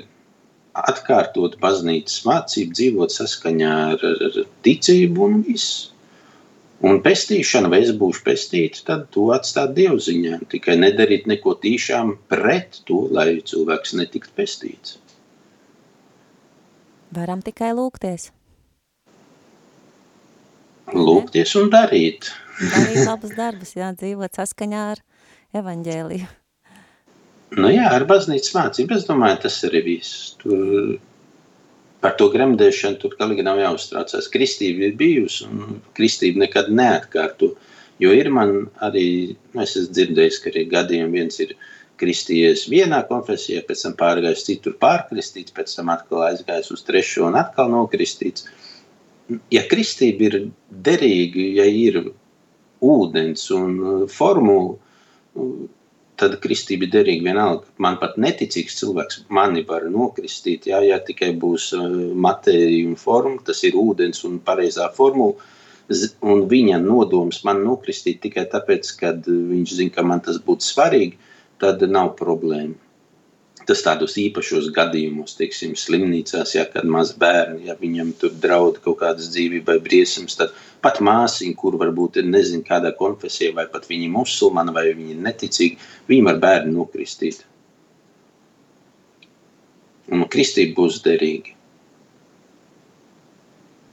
atkārtot 0.84 1.58
baznīcas 1.62 2.22
mācību, 2.28 2.78
dzīvot 2.78 3.13
saskaņā 3.13 3.74
ar, 3.96 4.06
ar 4.30 4.38
ticību 4.65 5.26
un 5.26 5.41
viss. 5.48 5.89
Un 6.84 7.00
pestīšana, 7.00 7.69
vai 7.72 7.80
es 7.86 7.93
būšu 7.96 8.26
pestīts, 8.26 8.84
tad 8.84 9.06
to 9.15 9.30
atstāt 9.32 9.72
dievziņā. 9.78 10.41
Tikai 10.52 10.76
nedarīt 10.82 11.30
neko 11.32 11.56
tīšām 11.63 12.17
pret 12.28 12.82
to, 12.89 13.06
lai 13.15 13.38
cilvēks 13.39 13.96
netiktu 14.02 14.34
pestīts. 14.36 14.98
Varam 17.13 17.43
tikai 17.46 17.72
lūgties. 17.78 18.32
Lūgties 20.91 21.56
un 21.62 21.72
darīt. 21.72 22.34
Darīt 22.60 23.04
labus 23.08 23.34
darbus, 23.38 23.74
jā, 23.78 23.89
dzīvot 23.98 24.38
saskaņā 24.38 24.86
ar 24.94 25.02
evaņģēliju. 25.58 26.30
Nu 27.58 27.70
jā, 27.70 27.88
ar 27.94 28.06
baznīcas 28.10 28.54
mācību, 28.56 28.98
es 28.98 29.06
domāju, 29.10 29.44
tas 29.46 29.60
arī 29.68 29.84
viss. 29.86 30.34
Tur 30.42 30.98
par 32.04 32.18
to 32.20 32.28
gremdēšanu 32.34 33.00
tur 33.02 33.13
galīgi 33.20 33.46
nav 33.46 33.62
jāuztraucās. 33.62 34.32
Kristība 34.34 34.89
ir 34.89 34.98
bijusi, 35.00 35.46
un 35.48 35.78
kristība 35.98 36.44
nekad 36.44 36.72
neatkārto. 36.74 37.54
Jo 38.02 38.12
ir 38.18 38.28
man 38.34 38.66
arī, 38.84 39.06
nu, 39.54 39.62
es 39.63 39.78
esmu 39.78 39.94
dzirdējis, 39.96 40.42
ka 40.44 40.52
arī 40.52 40.66
gadījumi 40.72 41.22
viens 41.22 41.39
ir 41.44 41.54
kristījies 42.02 42.66
vienā 42.72 43.04
konfesijā, 43.08 43.62
pēc 43.68 43.86
tam 43.86 43.96
pārgājis 44.00 44.48
citur 44.50 44.76
pārkristīts, 44.82 45.54
pēc 45.56 45.78
tam 45.78 45.94
atkal 45.94 46.26
aizgājis 46.32 46.74
uz 46.74 46.84
trešo 46.88 47.30
un 47.30 47.38
atkal 47.39 47.70
nokristīts. 47.72 48.50
Ja 49.54 49.63
kristība 49.70 50.28
ir 50.28 50.39
derīga, 50.84 51.46
ja 51.62 51.70
ir 51.70 52.02
ūdens 52.84 53.48
un 53.56 53.80
formula, 54.12 54.76
tad 56.19 56.38
kristība 56.43 56.88
ir 56.88 56.93
derīga 56.93 57.26
vienalga. 57.30 57.67
Man 57.82 57.98
pat 58.02 58.19
neticīgs 58.22 58.78
cilvēks 58.80 59.24
mani 59.34 59.63
var 59.67 59.88
nokristīt, 59.91 60.67
jā, 60.69 60.84
ja 60.86 61.00
tikai 61.04 61.32
būs 61.39 61.72
uh, 61.78 61.88
matērija 62.28 62.91
un 62.91 62.96
forma, 63.00 63.41
tas 63.48 63.63
ir 63.67 63.78
ūdens 63.80 64.24
un 64.30 64.39
pareizā 64.46 64.89
formula. 64.96 65.52
Un 66.24 66.46
viņa 66.50 66.80
nodoms 66.80 67.41
man 67.48 67.60
nokristīt 67.65 68.22
tikai 68.24 68.46
tāpēc, 68.52 68.93
ka 69.02 69.12
viņš 69.26 69.74
zina, 69.80 69.96
ka 69.98 70.06
man 70.08 70.24
tas 70.24 70.39
būtu 70.41 70.65
svarīgi, 70.65 71.19
tad 71.62 71.84
nav 71.89 72.13
problēma. 72.19 72.78
Tas 73.67 73.80
tādos 73.86 74.17
īpašos 74.19 74.67
gadījumos, 74.76 75.38
teiksim, 75.39 75.78
slimnīcās, 75.80 76.52
ja 76.58 76.65
kad 76.67 76.88
maz 76.89 77.13
bērni, 77.19 77.69
ja 77.69 77.78
viņam 77.80 78.12
tur 78.19 78.34
draud 78.43 78.82
kaut 78.84 78.99
kādas 78.99 79.30
dzīvībai 79.32 79.78
briesmas, 79.86 80.36
tad 80.39 80.52
pat 80.84 80.99
māsiņa, 81.08 81.56
kur 81.62 81.78
varbūt 81.80 82.19
ir 82.19 82.28
nezinu 82.28 82.65
kādā 82.67 82.91
konfesijā, 82.97 83.54
vai 83.56 83.65
pat 83.71 83.88
viņi 83.88 84.12
musulmani, 84.12 84.76
vai 84.76 84.89
viņi 84.91 85.15
neticīgi, 85.23 85.80
viņi 86.12 86.28
var 86.28 86.41
bērnu 86.43 86.76
nokristīt. 86.76 87.45
Un 90.12 90.28
kristība 90.28 90.82
būs 90.82 90.99
derīga. 91.06 91.56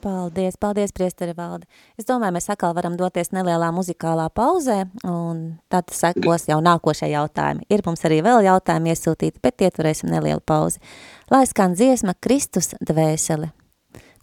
Paldies, 0.00 0.56
paldies, 0.60 0.92
priesteri 0.96 1.34
valdi. 1.36 1.66
Es 2.00 2.06
domāju, 2.08 2.32
mēs 2.38 2.48
atkal 2.52 2.72
varam 2.76 2.96
doties 2.96 3.32
nelielā 3.36 3.68
muzikālā 3.76 4.30
pauzē, 4.32 4.86
un 5.04 5.42
tad 5.72 5.92
sekos 5.92 6.48
jau 6.48 6.56
nākošie 6.64 7.10
jautājumi. 7.12 7.68
Ir 7.68 7.84
mums 7.86 8.04
arī 8.08 8.22
vēl 8.24 8.46
jautājumi 8.48 8.94
iesūtīti, 8.94 9.42
bet 9.44 9.66
ieturēsim 9.68 10.08
nelielu 10.12 10.40
pauzi. 10.40 10.80
Lai 11.30 11.44
skan 11.50 11.76
dziesma 11.76 12.16
Kristus 12.20 12.72
dvēsele, 12.80 13.52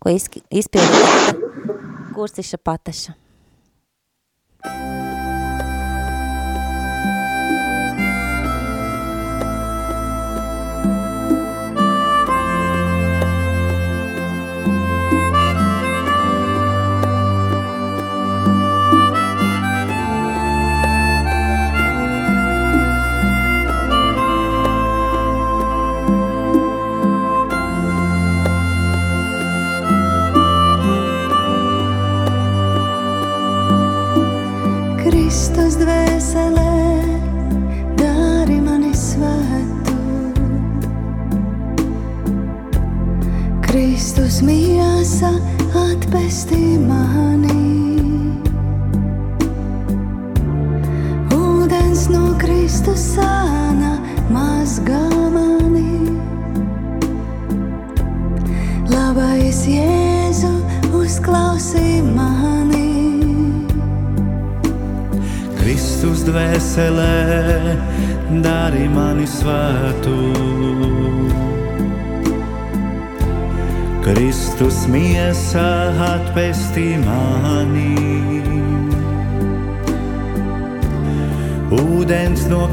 ko 0.02 0.14
izpildīja 0.18 1.38
Kursiša 2.18 2.58
Pataša. 2.58 3.18
Kristus 4.66 5.07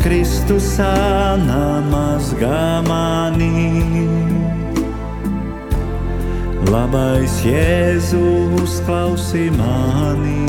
Kristus 0.04 0.66
sāna 0.76 1.80
mazgā 1.88 2.82
mani. 2.84 3.72
Labais 6.68 7.38
Jēzus 7.40 8.82
klausī 8.84 9.46
mani. 9.56 10.44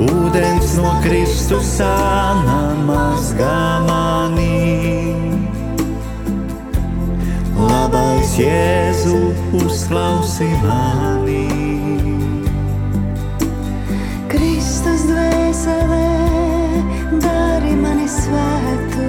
Ūdens 0.00 0.78
no 0.80 0.94
Kristus 1.04 1.66
sāna 1.76 2.60
mazgā 2.88 3.80
mani. 3.84 5.12
Labais 7.58 8.32
Jēzu 8.40 9.18
uzklausi 9.60 10.48
mani. 10.64 11.44
Kristus 14.32 15.04
dvēselē, 15.10 16.10
dari 17.20 17.76
mani 17.84 18.08
svētu. 18.08 19.08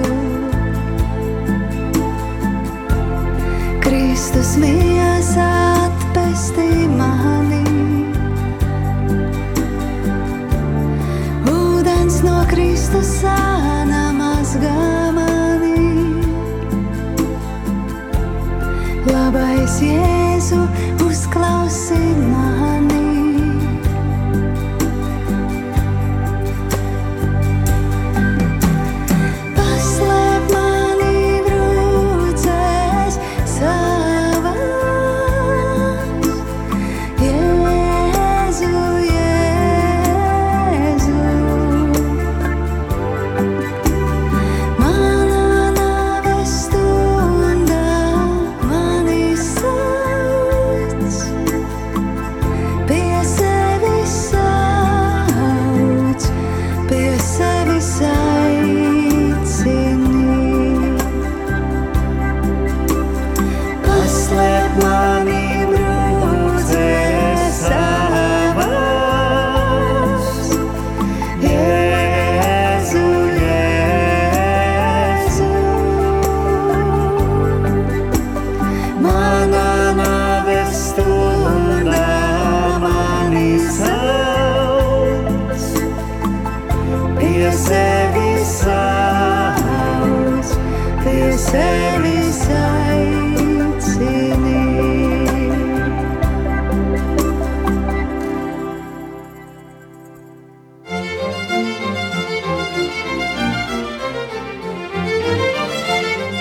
Kristus 3.80 4.58
miesa 4.60 4.91
Kristus 12.92 13.22
sāna 13.22 13.61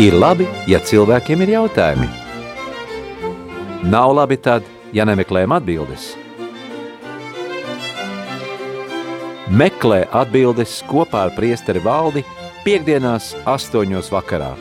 Ir 0.02 0.16
labi, 0.18 0.48
ja 0.66 0.80
cilvēkiem 0.82 1.44
ir 1.46 1.52
jautājumi. 1.52 2.08
Nav 3.86 4.16
labi 4.18 4.40
tad, 4.42 4.66
ja 4.98 5.06
nemeklējam 5.06 5.54
atbildes. 5.54 6.08
Meklē 9.54 10.08
atbildes 10.10 10.80
kopā 10.90 11.28
ar 11.28 11.36
priesteri 11.38 11.86
valdi 11.86 12.26
piekdienās 12.66 13.36
astoņos 13.46 14.10
vakarā. 14.10 14.56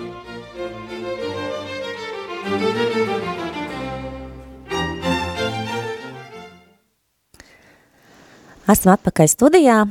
Esam 8.68 8.99
atpakaļ 8.99 9.36
studijā. 9.38 9.84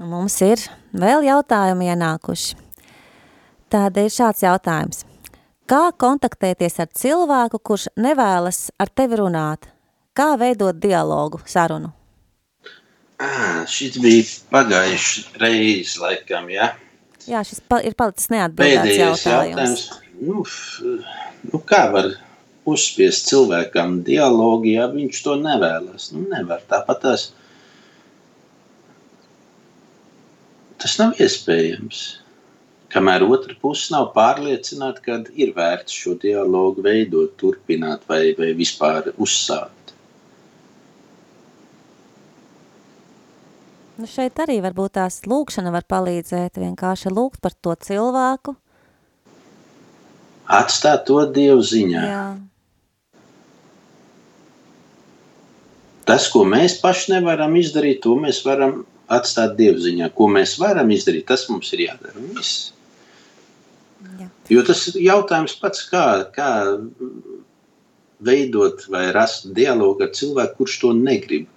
Mums 0.00 0.40
ir 0.40 0.70
vēl 0.96 1.28
jautājumi 1.34 1.92
ienākuši. 1.92 2.65
Tāda 3.72 4.04
ir 4.06 4.12
šāds 4.14 4.44
jautājums. 4.44 5.02
Kā 5.66 5.88
kontaktēties 5.98 6.76
ar 6.78 6.90
cilvēku, 6.94 7.58
kurš 7.58 7.88
nevēlas 7.98 8.68
ar 8.78 8.90
tevi 8.94 9.18
runāt? 9.18 9.66
Kā 10.16 10.36
veidot 10.38 10.76
dialogu, 10.78 11.40
sarunu? 11.50 11.90
Ah, 13.18 13.64
šis 13.66 13.96
bija 13.98 14.24
pagājuši 14.52 15.24
reiz, 15.40 15.96
laikam, 15.98 16.46
ja? 16.52 16.74
Jā, 17.26 17.40
šis 17.48 17.58
pa, 17.66 17.80
ir 17.82 17.96
palicis 17.98 18.30
neatbildēts 18.30 19.00
jautājums. 19.00 19.24
jautājums. 19.26 19.86
Nu, 20.20 20.44
nu, 21.50 21.60
kā 21.66 21.80
var 21.90 22.12
uzspiest 22.68 23.26
cilvēkam 23.32 23.98
dialogu, 24.06 24.68
ja 24.76 24.86
viņš 24.92 25.22
to 25.24 25.34
nevēlas? 25.40 26.12
Nu, 26.14 26.22
nevar. 26.30 26.62
Tāpat 26.70 27.02
tās. 27.02 27.26
Tas 30.78 30.94
nav 31.00 31.18
iespējams. 31.18 32.04
Kamēr 32.96 33.26
otra 33.28 33.52
puse 33.60 33.92
nav 33.92 34.10
pārliecināta, 34.14 35.02
ka 35.04 35.18
ir 35.36 35.52
vērts 35.56 35.92
šo 35.92 36.14
dialogu 36.20 36.84
veidot, 36.86 37.34
turpināt 37.40 38.06
vai, 38.08 38.30
vai 38.38 38.54
vispār 38.56 39.10
uzsākt. 39.20 39.92
Nu 44.00 44.08
šeit 44.08 44.40
arī 44.40 44.58
varbūt 44.64 44.96
tās 44.96 45.22
lūkšana 45.28 45.72
var 45.72 45.84
palīdzēt, 45.88 46.56
vienkārši 46.60 47.12
lūgt 47.12 47.40
par 47.44 47.52
to 47.60 47.76
cilvēku. 47.84 48.56
Atstāt 50.56 51.04
to 51.08 51.22
dievu 51.36 51.64
ziņā. 51.64 52.02
Jā, 52.06 52.26
Tas, 56.06 56.28
ko 56.30 56.44
mēs 56.46 56.76
paši 56.78 57.16
nevaram 57.16 57.56
izdarīt, 57.58 57.98
to 58.04 58.14
mēs 58.22 58.38
varam 58.46 58.84
atstāt 59.10 59.56
dievziņā. 59.58 60.12
Ko 60.14 60.28
mēs 60.30 60.54
varam 60.62 60.92
izdarīt, 60.94 61.26
tas 61.26 61.48
mums 61.50 61.72
ir 61.74 61.82
jādara. 61.88 62.22
Viss. 62.36 62.70
Jā. 64.20 64.28
Jo 64.52 64.62
tas 64.66 64.82
ir 64.90 65.00
jautājums 65.04 65.56
pats, 65.60 65.84
kā, 65.90 66.06
kā 66.34 66.50
veidot 68.26 68.86
vai 68.92 69.10
rast 69.14 69.50
dialogu 69.56 70.06
ar 70.06 70.12
cilvēku, 70.16 70.62
kurš 70.62 70.78
to 70.82 70.92
negrib. 70.96 71.48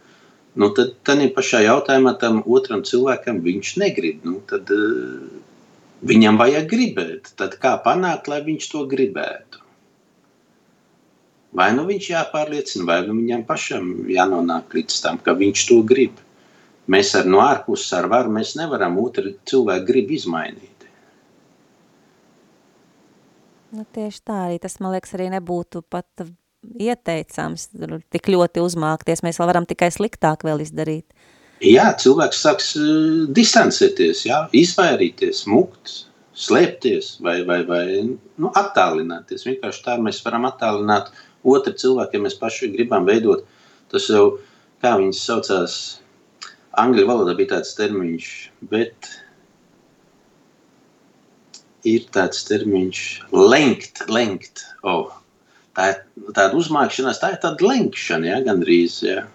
Nu, 0.60 0.72
tad 0.76 0.96
tādā 1.08 1.30
pašā 1.36 1.62
jautājumā 1.64 2.16
tam 2.20 2.42
otram 2.46 2.82
cilvēkam 2.84 3.40
viņš 3.46 3.76
negrib. 3.80 4.26
Nu, 4.28 4.40
tad 4.50 4.72
uh, 4.74 5.30
viņam 6.10 6.40
vajag 6.42 6.70
gribēt. 6.72 7.34
Tad 7.40 7.56
kā 7.62 7.78
panākt, 7.86 8.28
lai 8.32 8.42
viņš 8.48 8.72
to 8.72 8.86
gribētu? 8.90 9.62
Vai 11.56 11.72
nu 11.74 11.86
viņš 11.88 12.10
jāpārliecina, 12.12 12.86
vai 12.86 13.00
nu 13.08 13.16
viņam 13.18 13.46
pašam 13.48 13.94
jānonāk 14.10 14.76
līdz 14.78 15.00
tam, 15.06 15.18
ka 15.18 15.34
viņš 15.38 15.64
to 15.70 15.80
grib. 15.88 16.20
Mēs 16.90 17.14
ar 17.18 17.30
no 17.30 17.42
ārpuses 17.46 17.94
ar 17.98 18.10
varu 18.10 18.34
nevaram 18.34 18.98
otru 19.02 19.34
cilvēku 19.50 19.86
gribu 19.86 20.14
izmainīt. 20.18 20.79
Nu, 23.76 23.86
tieši 23.86 24.24
tā 24.26 24.38
arī 24.48 24.60
tas, 24.62 24.80
man 24.82 24.96
liekas, 24.96 25.14
arī 25.18 25.30
nebūtu 25.34 25.84
pat 25.94 26.26
ieteicams 26.66 27.70
tik 28.12 28.30
ļoti 28.34 28.64
uzmākties. 28.64 29.22
Mēs 29.26 29.40
vēl 29.40 29.52
varam 29.52 29.68
tikai 29.70 29.92
sliktāk 29.94 30.46
vēl 30.48 30.64
izdarīt. 30.66 31.06
Jā, 31.64 31.90
cilvēks 32.00 32.40
sāks 32.40 32.70
uh, 32.80 33.26
distancēties, 33.36 34.24
jā, 34.30 34.46
izvairīties, 34.56 35.44
mukt, 35.52 36.06
slēpties 36.40 37.18
vai, 37.26 37.42
vai, 37.48 37.60
vai 37.68 37.84
nu, 38.00 38.52
attālināties. 38.56 39.44
Vienkārši 39.48 39.84
tā 39.86 39.98
mēs 40.00 40.22
varam 40.24 40.48
attālināt 40.48 41.12
otru 41.44 41.76
cilvēku, 41.76 42.16
ja 42.16 42.24
mēs 42.24 42.38
paši 42.40 42.72
gribam 42.76 43.08
veidot. 43.08 43.44
Tas 43.92 44.08
jau, 44.12 44.38
kā 44.84 44.96
viņas 45.02 45.24
saucās, 45.28 45.76
angļu 46.80 47.06
valodā 47.10 47.36
bija 47.36 47.58
tāds 47.58 47.76
termiņš, 47.76 48.30
bet 48.72 49.12
ir 51.88 52.06
tāds 52.16 52.44
termiņš 52.50 53.02
lenkt, 53.32 54.04
lenkt. 54.12 54.66
Oh, 54.84 55.12
tā 55.78 55.92
ir 55.94 56.32
tāda 56.36 56.58
uzmākšanās, 56.60 57.22
tā 57.22 57.34
ir 57.36 57.42
tāda 57.44 57.68
lenkšana, 57.70 58.32
ja, 58.34 58.40
gandrīz, 58.46 59.02
jā. 59.06 59.26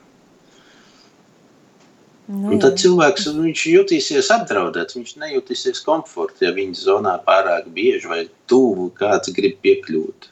Nu, 2.25 2.55
un 2.55 2.61
tad 2.61 2.79
cilvēks 2.81 3.27
viņš 3.37 3.63
jutīsies 3.69 4.31
apdraudēts, 4.33 4.97
viņš 4.97 5.17
nejutīsies 5.21 5.83
komfortā, 5.85 6.47
ja 6.47 6.55
viņa 6.57 6.79
zonā 6.81 7.19
pārāk 7.27 7.69
bieži 7.77 8.09
vai 8.09 8.23
tuvu 8.49 8.89
kāds 8.97 9.33
grib 9.37 9.59
piekļūt. 9.65 10.31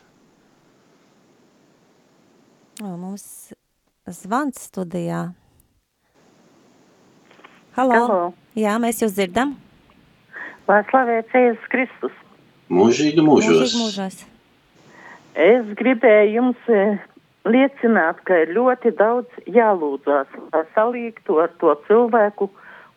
O, 2.81 2.95
mums 2.97 3.53
zvans 4.09 4.65
studijā. 4.71 5.27
Halo. 7.77 7.93
Halo. 7.93 8.23
Jā, 8.57 8.79
mēs 8.81 9.05
jūs 9.05 9.13
dzirdam. 9.17 9.55
Lai 10.69 10.83
slavēts 10.91 11.35
Jēzus 11.35 11.71
Kristus. 11.73 12.19
Mūžīgi 12.73 13.25
mūžos. 13.25 13.59
Mūžīgi 13.63 13.81
mūžos. 13.83 14.21
Es 15.35 15.69
gribēju 15.79 16.35
jums 16.37 16.69
eh, 16.69 16.99
liecināt, 17.49 18.21
ka 18.29 18.43
ir 18.45 18.53
ļoti 18.57 18.93
daudz 18.99 19.49
jālūdzās, 19.49 20.29
lai 20.53 20.63
salīgtu 20.77 21.39
ar 21.43 21.53
to 21.61 21.75
cilvēku, 21.89 22.51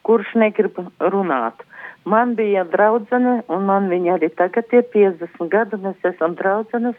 kurš 0.05 0.35
negrib 0.37 0.77
runāt. 0.99 1.63
Man 2.05 2.35
bija 2.37 2.65
draudzene, 2.69 3.39
un 3.49 3.65
man 3.65 3.89
viņa 3.89 4.17
arī 4.19 4.29
tagad 4.37 4.69
ir 4.75 4.85
50 4.93 5.49
gadu, 5.49 5.79
mēs 5.81 6.09
esam 6.11 6.35
draudzenes, 6.37 6.97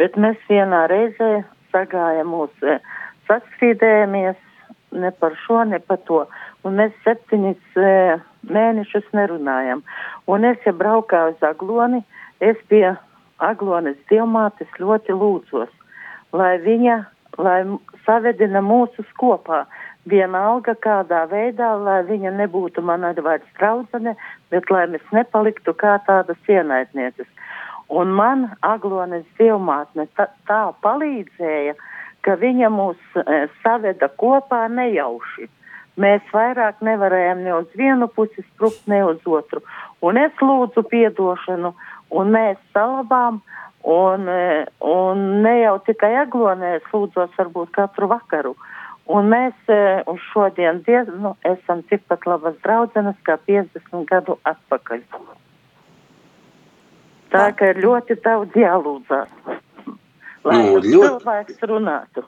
bet 0.00 0.16
mēs 0.18 0.40
vienā 0.48 0.86
reizē 0.90 1.44
sagājām 1.70 2.32
mūs, 2.34 2.54
eh, 2.66 2.80
sastrīdējamies 3.28 4.40
ne 4.92 5.10
par 5.10 5.36
šo, 5.46 5.64
ne 5.64 5.78
par 5.78 6.00
to. 6.08 6.24
Un 6.64 6.76
mēs 6.80 6.96
septiņus 7.04 7.78
e, 7.78 7.92
mēnešus 8.48 9.06
nerunājam. 9.16 9.82
Un 10.30 10.44
es, 10.48 10.58
ja 10.66 10.72
braukāju 10.72 11.34
uz 11.34 11.44
Agloni, 11.44 12.04
es 12.40 12.56
pie 12.68 12.86
Aglonas 13.40 13.96
dievmātes 14.08 14.80
ļoti 14.80 15.16
lūdzos 15.16 15.70
lai 16.32 16.58
viņa, 16.62 16.96
lai 17.38 17.60
savedina 18.06 18.62
mūsus 18.64 19.08
kopā. 19.20 19.64
Vienalga 20.08 20.74
kādā 20.80 21.26
veidā, 21.28 21.74
lai 21.76 22.00
viņa 22.08 22.32
nebūtu 22.38 22.82
man 22.82 23.04
arī 23.04 23.22
vairs 23.24 23.50
draudzene, 23.58 24.14
bet 24.50 24.70
lai 24.72 24.86
mēs 24.88 25.04
nepaliktu 25.12 25.74
kā 25.76 25.98
tādas 26.06 26.40
ienaidnieces. 26.48 27.28
Un 27.90 28.14
man 28.16 28.48
Aglones 28.64 29.26
dievmātne 29.38 30.06
tā, 30.16 30.30
tā 30.48 30.62
palīdzēja, 30.86 31.74
ka 32.24 32.36
viņa 32.40 32.70
mūs 32.72 33.00
e, 33.18 33.44
saveda 33.64 34.08
kopā 34.20 34.66
nejauši. 34.72 35.50
Mēs 36.00 36.22
vairāk 36.32 36.78
nevarējām 36.86 37.42
ne 37.44 37.54
uz 37.58 37.70
vienu 37.76 38.06
pusi 38.08 38.44
sprukt, 38.52 38.84
ne 38.86 39.02
uz 39.04 39.24
otru. 39.26 39.64
Un 40.00 40.16
es 40.20 40.36
lūdzu 40.40 40.84
piedošanu, 40.88 41.74
un 42.14 42.30
mēs 42.34 42.60
salabām 42.74 43.42
Un, 43.82 44.28
e, 44.28 44.66
un 44.78 45.18
ne 45.40 45.54
jau 45.62 45.78
tikai 45.86 46.12
aglonē 46.20 46.74
sūdzos, 46.90 47.32
varbūt 47.38 47.72
katru 47.72 48.10
vakaru. 48.10 48.52
Un 49.10 49.30
mēs 49.32 49.56
e, 49.72 49.78
uz 50.10 50.20
šodien 50.30 50.82
diez, 50.84 51.08
nu, 51.08 51.32
esam 51.48 51.80
tikpat 51.88 52.26
labas 52.28 52.58
draudzenes 52.64 53.16
kā 53.24 53.38
50 53.48 54.04
gadu 54.10 54.36
atpakaļ. 54.44 55.00
Tā 57.32 57.46
ka 57.56 57.72
ir 57.72 57.80
ļoti 57.80 58.18
daudz 58.20 58.58
jālūdzās. 58.58 59.32
Lai 60.44 60.60
nu, 60.60 60.76
ļoti... 60.76 60.92
cilvēks 60.92 61.66
runātu. 61.72 62.26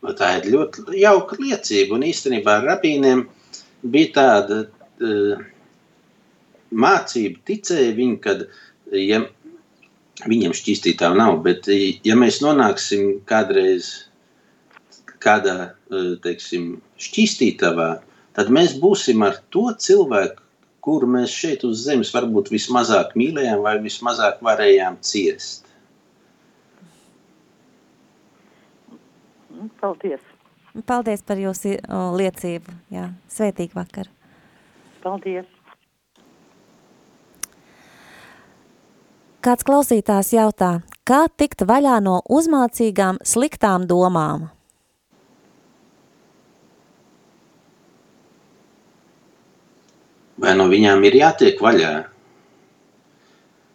Tā 0.00 0.30
ir 0.38 0.50
ļoti 0.54 1.00
jauka 1.02 1.36
liecība. 1.40 1.98
Un 1.98 2.06
īstenībā 2.08 2.60
rabīniem 2.64 3.26
bija 3.92 4.12
tāda 4.16 4.62
uh, 4.64 5.42
mācība, 6.72 7.42
ticēja 7.50 7.92
viņi, 7.98 8.16
kad, 8.24 8.46
ja 8.96 9.20
Viņam 10.28 10.52
šķīstītāju 10.52 11.16
nav, 11.16 11.38
bet 11.44 11.68
ja 12.04 12.16
mēs 12.18 12.40
nonāksim 12.44 13.22
kādreiz 13.28 13.88
kādā, 15.20 15.72
eh, 15.92 16.12
teiksim, 16.24 16.80
šķīstītavā, 17.00 17.88
tad 18.36 18.52
mēs 18.52 18.76
būsim 18.82 19.24
ar 19.24 19.38
to 19.50 19.70
cilvēku, 19.72 20.42
kuru 20.84 21.08
mēs 21.08 21.32
šeit 21.32 21.64
uz 21.64 21.84
zemes 21.86 22.12
varbūt 22.12 22.52
vismazāk 22.52 23.16
mīlējām 23.16 23.64
vai 23.64 23.78
vismazāk 23.80 24.40
varējām 24.44 25.00
ciest. 25.00 25.64
Paldies! 29.80 30.20
Paldies 30.86 31.22
par 31.26 31.40
jūsu 31.40 31.74
liecību. 32.16 32.72
Jā, 32.94 33.10
svētīgu 33.28 33.76
vakaru! 33.76 34.08
Paldies! 35.02 35.48
Kāds 39.40 39.64
klausītājs 39.64 40.34
jautā, 40.36 40.70
kā 41.08 41.22
tikt 41.40 41.64
vaļā 41.68 41.96
no 42.04 42.18
uzmācīgām 42.28 43.20
sliktām 43.24 43.86
domām? 43.88 44.50
Vai 50.40 50.54
no 50.56 50.68
viņām 50.72 51.04
ir 51.08 51.18
jātiek 51.20 51.60
vaļā? 51.60 51.92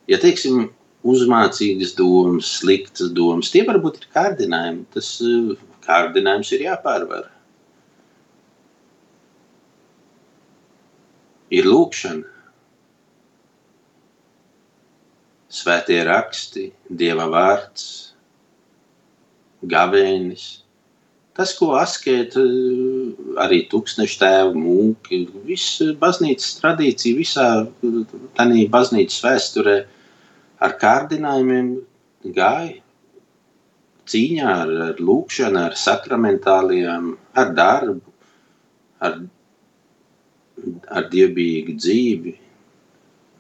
Ja 0.10 0.22
teiksim, 0.22 0.70
uzmācīgas 1.06 1.94
domas, 1.98 2.50
sliktas 2.62 3.12
domas, 3.14 3.52
tie 3.54 3.66
varbūt 3.68 4.02
ir 4.02 4.10
kārdinājumi. 4.14 4.86
Tas 4.94 5.10
kārdinājums 5.86 6.52
ir 6.56 6.66
jāpārvar. 6.68 7.30
Ir 11.56 11.68
lūkšana 11.70 12.36
svētie 15.56 16.02
raksti, 16.04 16.70
dieva 16.90 17.28
vārds, 17.32 17.86
gavēnis. 19.72 20.46
Tas, 21.36 21.52
ko 21.58 21.74
askēt, 21.76 22.38
arī 23.44 23.66
tūkstneša 23.72 24.20
tēva 24.22 24.54
mūki, 24.56 25.26
viss 25.48 25.82
baznīcas 26.00 26.54
tradīcija, 26.62 27.20
visā 27.20 27.48
tādā 28.38 28.68
baznīcas 28.72 29.20
vēsturē 29.26 29.76
ar 30.64 30.78
kārdinājumiem 30.80 31.74
gāja 32.36 32.85
cīņā 34.12 34.50
ar, 34.64 34.74
ar 34.90 35.02
lūkšanu, 35.02 35.62
ar 35.68 35.78
sakramentālijām, 35.80 37.14
ar 37.42 37.54
darbu, 37.58 38.14
ar, 39.06 39.20
ar 40.90 41.08
dievbijīgu 41.12 41.78
dzīvi, 41.80 42.36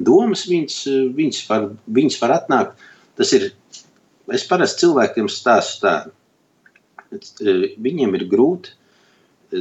domas, 0.09 0.45
viņas, 0.49 0.80
viņas, 1.16 1.41
var, 1.49 1.70
viņas 1.99 2.22
var 2.22 2.36
atnākt. 2.39 2.88
Tas 3.16 3.32
ir, 3.38 3.51
es 4.34 4.47
parasti 4.49 4.86
cilvēkiem 4.86 5.30
stāstu 5.32 5.86
tā, 5.86 5.95
viņiem 7.86 8.18
ir 8.18 8.28
grūti 8.32 8.76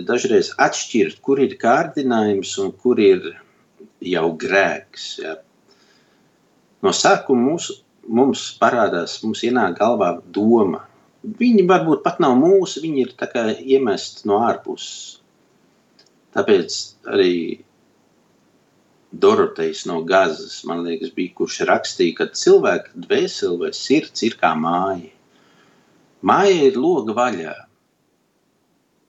dažreiz 0.09 0.51
atšķirt, 0.59 1.21
kur 1.23 1.41
ir 1.43 1.57
kārdinājums 1.61 2.57
un 2.63 2.73
kur 2.73 2.99
ir 2.99 3.35
jau 4.05 4.31
grēks. 4.41 5.07
Ja. 5.23 5.37
No 6.83 6.93
sākuma 6.93 7.51
mums, 7.51 7.71
mums 8.09 8.47
parādās, 8.61 9.21
mums 9.25 9.45
ienāk 9.47 9.79
galvā 9.79 10.17
doma. 10.35 10.85
Viņi 11.25 11.65
varbūt 11.69 12.03
pat 12.05 12.19
nav 12.21 12.35
mūsu, 12.37 12.83
viņi 12.85 13.07
ir 13.07 13.13
iemesti 13.77 14.29
no 14.29 14.43
ārpuses. 14.45 15.21
Tāpēc 16.37 16.77
arī 17.15 17.35
Dorotejs 19.15 19.85
no 19.87 20.01
Gazas, 20.03 20.57
man 20.69 20.83
liekas, 20.85 21.13
bija, 21.17 21.33
kurš 21.39 21.61
rakstīja, 21.71 22.17
ka 22.19 22.27
cilvēka 22.41 23.05
dvēsele 23.07 23.61
vai 23.63 23.71
sirds 23.79 24.25
ir 24.27 24.37
kā 24.41 24.51
māja. 24.59 25.13
Māja 26.31 26.57
ir 26.69 26.79
loga 26.81 27.15
vaļā. 27.17 27.55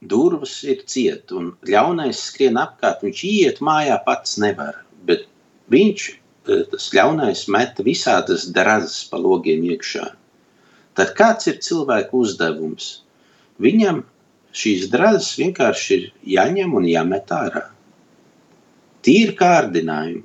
Durvis 0.05 0.59
ir 0.71 0.83
ciet, 0.91 1.31
un 1.33 1.53
ļaunais 1.65 2.21
skrien 2.29 2.59
apkārt. 2.61 3.01
Viņš 3.07 3.23
iet 3.31 3.63
mājā 3.65 3.97
pats 4.05 4.37
nevar, 4.43 4.83
bet 5.09 5.25
viņš, 5.73 6.09
eh, 6.47 6.63
tas 6.71 6.91
ļaunais, 6.93 7.47
met 7.49 7.81
visādas 7.89 8.45
drazas 8.53 9.03
pa 9.09 9.17
logiem 9.17 9.65
iekšā. 9.73 10.05
Tad 10.95 11.15
kāds 11.17 11.49
ir 11.51 11.59
cilvēka 11.63 12.15
uzdevums? 12.15 12.89
Viņam 13.61 14.03
šīs 14.55 14.87
drazas 14.91 15.33
vienkārši 15.39 15.95
ir 15.95 16.05
jāņem 16.35 16.77
un 16.79 16.87
jāmet 16.87 17.33
ārā. 17.35 17.65
Tie 19.05 19.17
ir 19.25 19.35
kārdinājumi. 19.39 20.23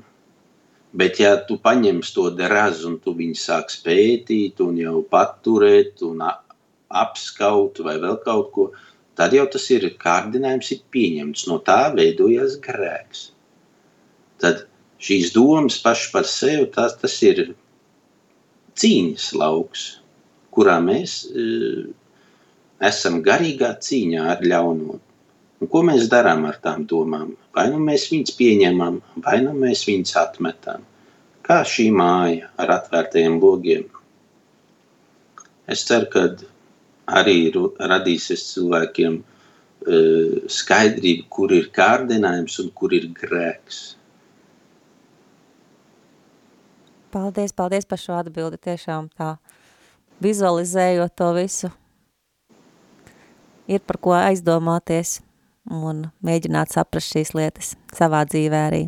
Bet, 1.01 1.21
ja 1.23 1.37
tu 1.47 1.55
paņemsi 1.63 2.15
to 2.17 2.25
derazu 2.35 2.89
un 2.89 2.97
tu 3.03 3.13
viņu 3.15 3.37
sāks 3.39 3.77
pētīt, 3.85 4.59
un 4.65 4.79
jau 4.81 5.03
paturēt, 5.07 6.01
un 6.03 6.25
apskaut 6.27 7.79
vai 7.87 7.95
vēl 8.03 8.17
kaut 8.25 8.49
ko, 8.55 8.65
tad 9.15 9.37
jau 9.37 9.45
tas 9.53 9.69
ir 9.71 9.87
kārdinājums, 10.01 10.73
ir 10.75 10.83
pieņemts. 10.91 11.47
No 11.51 11.61
tā 11.63 11.93
veidojas 11.95 12.57
grēks. 12.65 13.29
Tad 14.43 14.65
šīs 14.99 15.31
domas 15.37 15.79
pašas 15.85 16.11
par 16.15 16.27
sevi, 16.27 16.67
tas, 16.75 16.97
tas 16.99 17.15
ir 17.23 17.45
cīņas 18.81 19.31
lauks, 19.39 19.87
kurā 20.55 20.77
mēs 20.85 21.23
e, 21.31 21.45
esam 22.91 23.21
garīgā 23.27 23.75
cīņā 23.87 24.27
ar 24.35 24.45
ļaunumu. 24.45 24.99
Un 25.61 25.69
ko 25.69 25.83
mēs 25.85 26.09
darām 26.13 26.47
ar 26.49 26.57
tām 26.65 26.87
domām? 26.89 27.35
Vai 27.57 27.67
nu 27.73 27.81
mēs 27.85 28.07
viņus 28.13 28.37
pieņemam, 28.39 29.01
vai 29.27 29.41
nu 29.45 29.53
mēs 29.57 29.85
viņus 29.89 30.17
atmetam. 30.17 30.87
Kā 31.45 31.61
šī 31.67 31.91
māja 31.93 32.49
ar 32.61 32.73
atvērtajiem 32.79 33.37
logiem. 33.43 33.85
Es 35.71 35.85
ceru, 35.87 36.09
ka 36.11 36.25
arī 37.21 37.51
radīsies 37.53 38.47
cilvēkiem 38.55 39.21
uh, 39.21 40.35
skaidrību, 40.49 41.27
kur 41.29 41.53
ir 41.55 41.69
kārdinājums 41.77 42.57
un 42.65 42.71
kur 42.75 42.95
ir 42.97 43.11
grēks. 43.21 43.83
Paldies, 47.11 47.53
paldies 47.53 47.89
par 47.91 47.99
šo 47.99 48.17
atbildi. 48.21 48.61
Tiešām 48.63 49.11
tā 49.19 49.35
vizualizējot 50.23 51.17
to 51.17 51.33
visu. 51.37 51.71
Ir 53.71 53.83
par 53.87 54.01
ko 54.03 54.15
aizdomāties 54.19 55.21
un 55.71 56.09
mēģināt 56.27 56.73
saprast 56.75 57.15
šīs 57.15 57.35
lietas 57.37 57.75
savā 57.95 58.25
dzīvē 58.29 58.63
arī. 58.71 58.83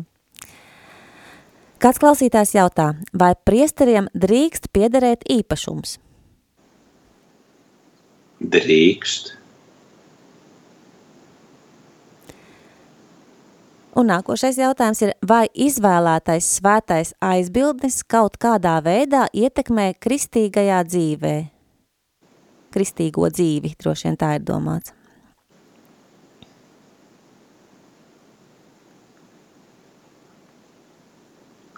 Kāds 1.83 1.99
klausītājs 1.99 2.53
jautā, 2.55 2.93
vai 3.11 3.33
priesteriem 3.35 4.07
drīkst 4.15 4.69
piederēt 4.71 5.25
īpašums? 5.27 5.97
Drīkst. 8.39 9.33
Un 13.93 14.07
nākošais 14.09 14.57
jautājums 14.57 15.03
ir, 15.05 15.11
vai 15.21 15.43
izvēlētais 15.53 16.47
svētais 16.55 17.11
aizbildnis 17.21 17.99
kaut 18.09 18.39
kādā 18.41 18.79
veidā 18.81 19.27
ietekmē 19.29 19.91
kristīgajā 20.01 20.79
dzīvē? 20.87 21.33
Kristīgo 22.73 23.29
dzīvi, 23.29 23.75
droši 23.77 24.07
vien 24.07 24.17
tā 24.17 24.31
ir 24.39 24.47
domāts. 24.47 24.95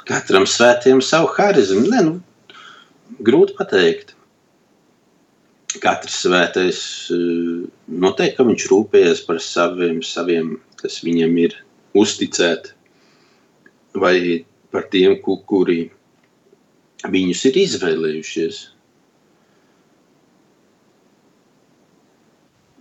Katram 0.07 0.47
svētiem 0.47 1.03
savu 1.03 1.33
harizmu. 1.35 1.83
Ne, 1.91 2.05
nu, 2.05 2.15
grūti 3.27 3.57
pateikt. 3.59 4.15
Katrs 5.83 6.21
svētais 6.23 6.79
eh, 7.11 7.67
noteikti, 7.91 8.37
ka 8.39 8.47
viņš 8.47 8.71
rūpējas 8.71 9.27
par 9.27 9.43
saviem, 9.43 9.99
saviem, 9.99 10.53
kas 10.79 11.01
viņam 11.03 11.35
ir 11.43 11.59
uzticēt, 11.95 12.73
vai 13.95 14.45
par 14.73 14.89
tiem, 14.91 15.17
kuri 15.23 15.85
viņus 17.11 17.43
ir 17.49 17.59
izvēlējušies. 17.65 18.63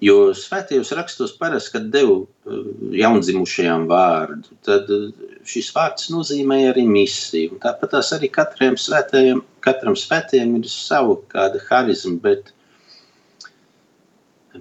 Jo 0.05 0.17
svētajos 0.37 0.91
rakstos 0.99 1.33
parasti, 1.39 1.71
kad 1.77 1.87
devu 1.93 2.17
uh, 2.25 2.65
jaundzimušajām 2.99 3.87
vārdu, 3.89 4.57
tad 4.67 4.91
uh, 4.93 5.07
šis 5.49 5.71
vārds 5.73 6.11
nozīmē 6.13 6.59
arī 6.73 6.85
misiju. 6.89 7.61
Tāpat 7.63 7.95
tās 7.95 8.11
arī 8.17 8.29
katram 8.35 8.77
svētajam, 8.81 9.41
katram 9.65 9.97
svētajam 9.97 10.59
ir 10.59 10.69
savu 10.69 11.23
kāda 11.33 11.63
harizma, 11.71 12.19
bet 12.27 12.53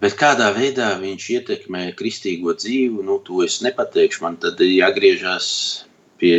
Bet 0.03 0.17
kādā 0.19 0.49
veidā 0.51 0.89
viņš 0.99 1.25
ietekmē 1.37 1.83
kristīgo 1.95 2.51
dzīvi, 2.59 3.03
nu, 3.07 3.19
to 3.23 3.43
es 3.45 3.61
nepateikšu. 3.63 4.23
Man 4.25 4.35
tad 4.43 4.59
ir 4.63 4.73
jāgriežas 4.73 5.47
pie, 6.19 6.35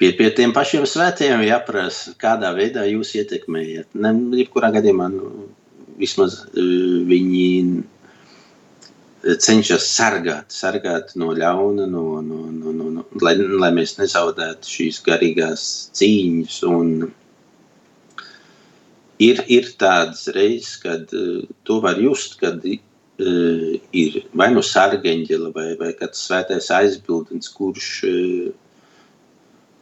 pie, 0.00 0.12
pie 0.16 0.30
tiem 0.38 0.54
pašiem 0.56 0.86
svētiem, 0.88 1.44
jāprasa, 1.44 2.14
kādā 2.22 2.54
veidā 2.56 2.86
jūs 2.88 3.12
ietekmējat. 3.20 3.90
Ne, 4.00 4.14
jebkurā 4.40 4.72
gadījumā 4.78 5.10
nu, 5.12 5.50
vismaz 6.00 6.40
uh, 6.46 7.02
viņi 7.12 7.50
cenšas 9.22 9.84
sargāt, 9.86 10.50
sargāt 10.50 11.12
no 11.20 11.30
ļauna, 11.36 11.86
no, 11.86 12.06
no, 12.24 12.38
no, 12.50 12.72
no, 12.74 12.88
no, 12.96 13.04
lai, 13.22 13.36
lai 13.38 13.70
mēs 13.76 13.98
nezaudētu 14.00 14.72
šīs 14.72 15.02
garīgās 15.06 15.66
cīņas 15.98 16.56
un 16.66 17.12
ir, 19.22 19.42
ir 19.52 19.70
tādas 19.80 20.26
reizes, 20.34 20.74
kad 20.82 21.12
uh, 21.16 21.42
to 21.68 21.78
var 21.84 22.00
just, 22.00 22.38
kad 22.40 22.64
uh, 22.66 23.72
ir 23.92 24.18
vai 24.38 24.50
nu 24.54 24.64
sargeņģela 24.66 25.52
vai, 25.56 25.68
vai 25.80 25.92
kāds 25.98 26.26
svētais 26.26 26.70
aizbildnis, 26.74 27.50
kurš, 27.56 27.90
uh, 28.08 28.52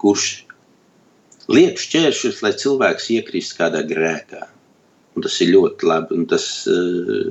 kurš 0.03 0.31
liek 1.51 1.81
šķēršus, 1.81 2.43
lai 2.45 2.55
cilvēks 2.61 3.11
iekrist 3.17 3.57
kādā 3.59 3.85
grēkā. 3.87 4.47
Un 5.17 5.27
tas 5.27 5.37
ir 5.43 5.55
ļoti 5.55 5.89
labi, 5.91 6.19
un 6.21 6.27
tas 6.31 6.47
uh, 6.71 7.31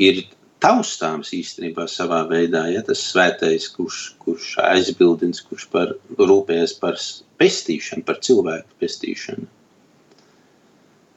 ir 0.00 0.24
taustāms 0.60 1.32
īstenībā 1.36 1.86
savā 1.88 2.20
veidā, 2.28 2.66
ja 2.72 2.82
tas 2.84 3.02
svētais, 3.12 3.68
kurš, 3.76 4.00
kurš 4.20 4.52
aizbildins, 4.64 5.40
kurš 5.46 5.66
par, 5.72 5.94
rūpējas 6.18 6.76
par 6.80 6.98
pestīšanu, 7.40 8.04
par 8.08 8.20
cilvēku 8.24 8.80
pestīšanu. 8.82 9.48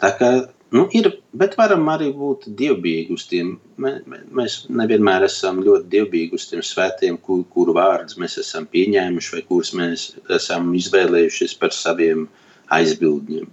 Tā 0.04 0.10
kā 0.20 0.30
nu, 0.76 0.84
ir, 0.97 1.08
bet 1.38 1.54
varam 1.56 1.86
arī 1.93 2.10
būt 2.18 2.49
dievbijīgi 2.60 3.16
uz 3.16 3.24
tiem. 3.30 3.54
Mēs 3.80 4.64
nevienmēr 4.68 5.28
esam 5.30 5.62
ļoti 5.64 5.88
dievbijīgi 5.93 6.39
uz 6.39 6.47
tiem 6.49 6.64
svētiem, 6.66 7.20
kur, 7.24 7.43
kuru 7.56 7.76
vārdus 7.78 8.18
mēs 8.20 8.39
esam 8.41 8.68
pieņēmuši 8.74 9.36
vai 9.38 9.43
kurus 9.47 9.72
mēs 9.80 10.08
esam 10.39 10.74
izvēlējušies 10.80 11.56
par 11.62 11.76
saviem 11.78 12.26
aizbildņiem. 12.74 13.47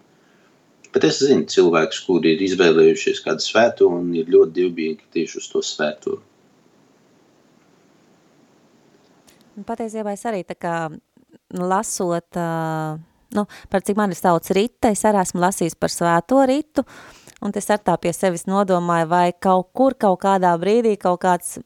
Bet 0.90 1.07
es 1.07 1.20
zinu 1.22 1.46
cilvēkus, 1.46 2.01
kuri 2.09 2.34
ir 2.34 2.42
izvēlējušies 2.48 3.22
kādu 3.22 3.44
svēto 3.44 3.92
un 3.94 4.11
ir 4.18 4.32
ļoti 4.32 4.57
dievbijīgi 4.57 5.07
tieši 5.14 5.38
uz 5.38 5.46
to 5.53 5.62
svēto. 5.62 6.16
Patiesībā 9.68 10.16
es 10.16 10.26
arī 10.26 10.42
tā 10.48 10.57
kā 10.59 10.74
lasot 11.55 12.38
uh, 12.40 12.98
nu, 13.37 13.47
par 13.70 13.85
cik 13.87 13.99
mani 13.99 14.16
sauc 14.18 14.47
Rita, 14.57 14.93
es 14.93 15.05
arī 15.09 15.22
esmu 15.22 15.43
lasījis 15.45 15.76
par 15.81 15.93
svēto 15.93 16.41
Ritu, 16.49 16.85
un 17.45 17.55
es 17.57 17.70
ar 17.70 17.83
tā 17.85 17.97
pie 18.01 18.12
sevis 18.16 18.47
nodomāju, 18.51 19.11
vai 19.11 19.26
kaut 19.33 19.70
kur, 19.76 19.97
kaut 19.99 20.20
kādā 20.24 20.53
brīdī 20.61 20.97
kaut 21.01 21.22
kāds 21.24 21.59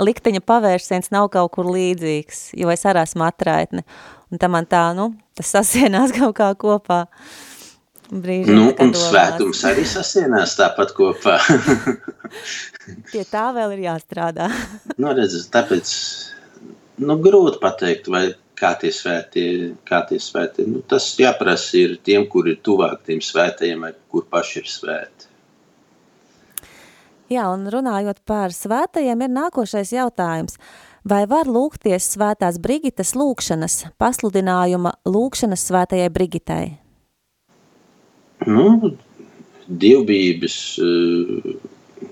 likteņa 0.00 0.42
pavērsiens 0.46 1.12
nav 1.12 1.28
kaut 1.32 1.52
kur 1.56 1.68
līdzīgs, 1.72 2.52
jo 2.58 2.72
es 2.72 2.84
arī 2.88 3.04
esmu 3.06 3.26
atraitne, 3.28 3.84
un 4.32 4.40
tam 4.40 4.56
man 4.56 4.68
tā, 4.68 4.90
nu, 4.96 5.12
tas 5.36 5.52
sasienās 5.58 6.14
kaut 6.18 6.36
kā 6.38 6.52
kopā. 6.58 7.06
Brīži, 8.12 8.52
nu, 8.52 8.66
un 8.76 8.90
domās. 8.92 9.06
svētums 9.08 9.62
arī 9.64 9.86
sasienās 9.88 10.58
tāpat 10.58 10.90
kopā. 10.92 11.38
Pie 13.12 13.24
tā 13.28 13.46
vēl 13.56 13.76
ir 13.76 13.86
jāstrādā. 13.86 14.50
nu, 14.98 15.12
redz, 15.16 15.38
tāpēc, 15.52 15.92
nu, 17.04 17.16
grūti 17.22 17.60
pateikt, 17.62 18.10
vai 18.12 18.26
kā 18.62 18.72
tie 18.78 18.92
svētie, 18.94 19.74
kā 19.88 20.02
tie 20.08 20.20
svētie. 20.22 20.66
Nu, 20.70 20.84
tas 20.86 21.08
jāprasa 21.18 21.80
ir 21.80 21.98
tiem, 22.06 22.28
kur 22.30 22.48
ir 22.50 22.60
tuvāk 22.62 23.02
tiem 23.08 23.20
svētajiem, 23.24 23.88
kur 24.12 24.28
paši 24.30 24.62
ir 24.62 24.70
svēti. 24.70 25.28
Jā, 27.32 27.46
un 27.48 27.64
runājot 27.72 28.20
par 28.28 28.52
svētajiem, 28.52 29.24
ir 29.24 29.32
nākošais 29.32 29.94
jautājums. 29.94 30.58
Vai 31.08 31.24
var 31.26 31.48
lūgties 31.50 32.12
svētās 32.14 32.60
Brigitas 32.62 33.16
lūkšanas, 33.18 33.88
pasludinājuma 33.98 34.92
lūkšanas 35.08 35.64
svētajai 35.70 36.10
Brigitai? 36.14 36.66
Nu, 38.46 38.92
dievbības 39.66 40.58
uh, 40.82 41.48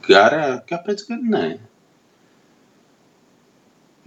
garā, 0.08 0.46
kāpēc 0.66 1.04
gan 1.06 1.22
nē? 1.30 1.44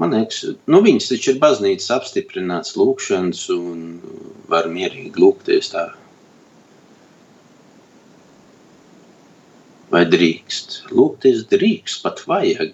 Man 0.01 0.15
liekas, 0.15 0.39
nu, 0.65 0.79
viņas 0.81 1.11
taču 1.11 1.33
ir 1.33 1.41
baznīcas 1.41 1.91
apstiprināts 1.93 2.73
lūkšanas 2.79 3.43
un 3.53 3.83
var 4.49 4.69
mierīgi 4.71 5.21
lūgties 5.21 5.69
tā. 5.73 5.83
Vai 9.93 10.01
drīkst? 10.09 10.79
Lūgties 10.89 11.45
drīkst, 11.51 12.01
pat 12.01 12.23
vajag. 12.25 12.73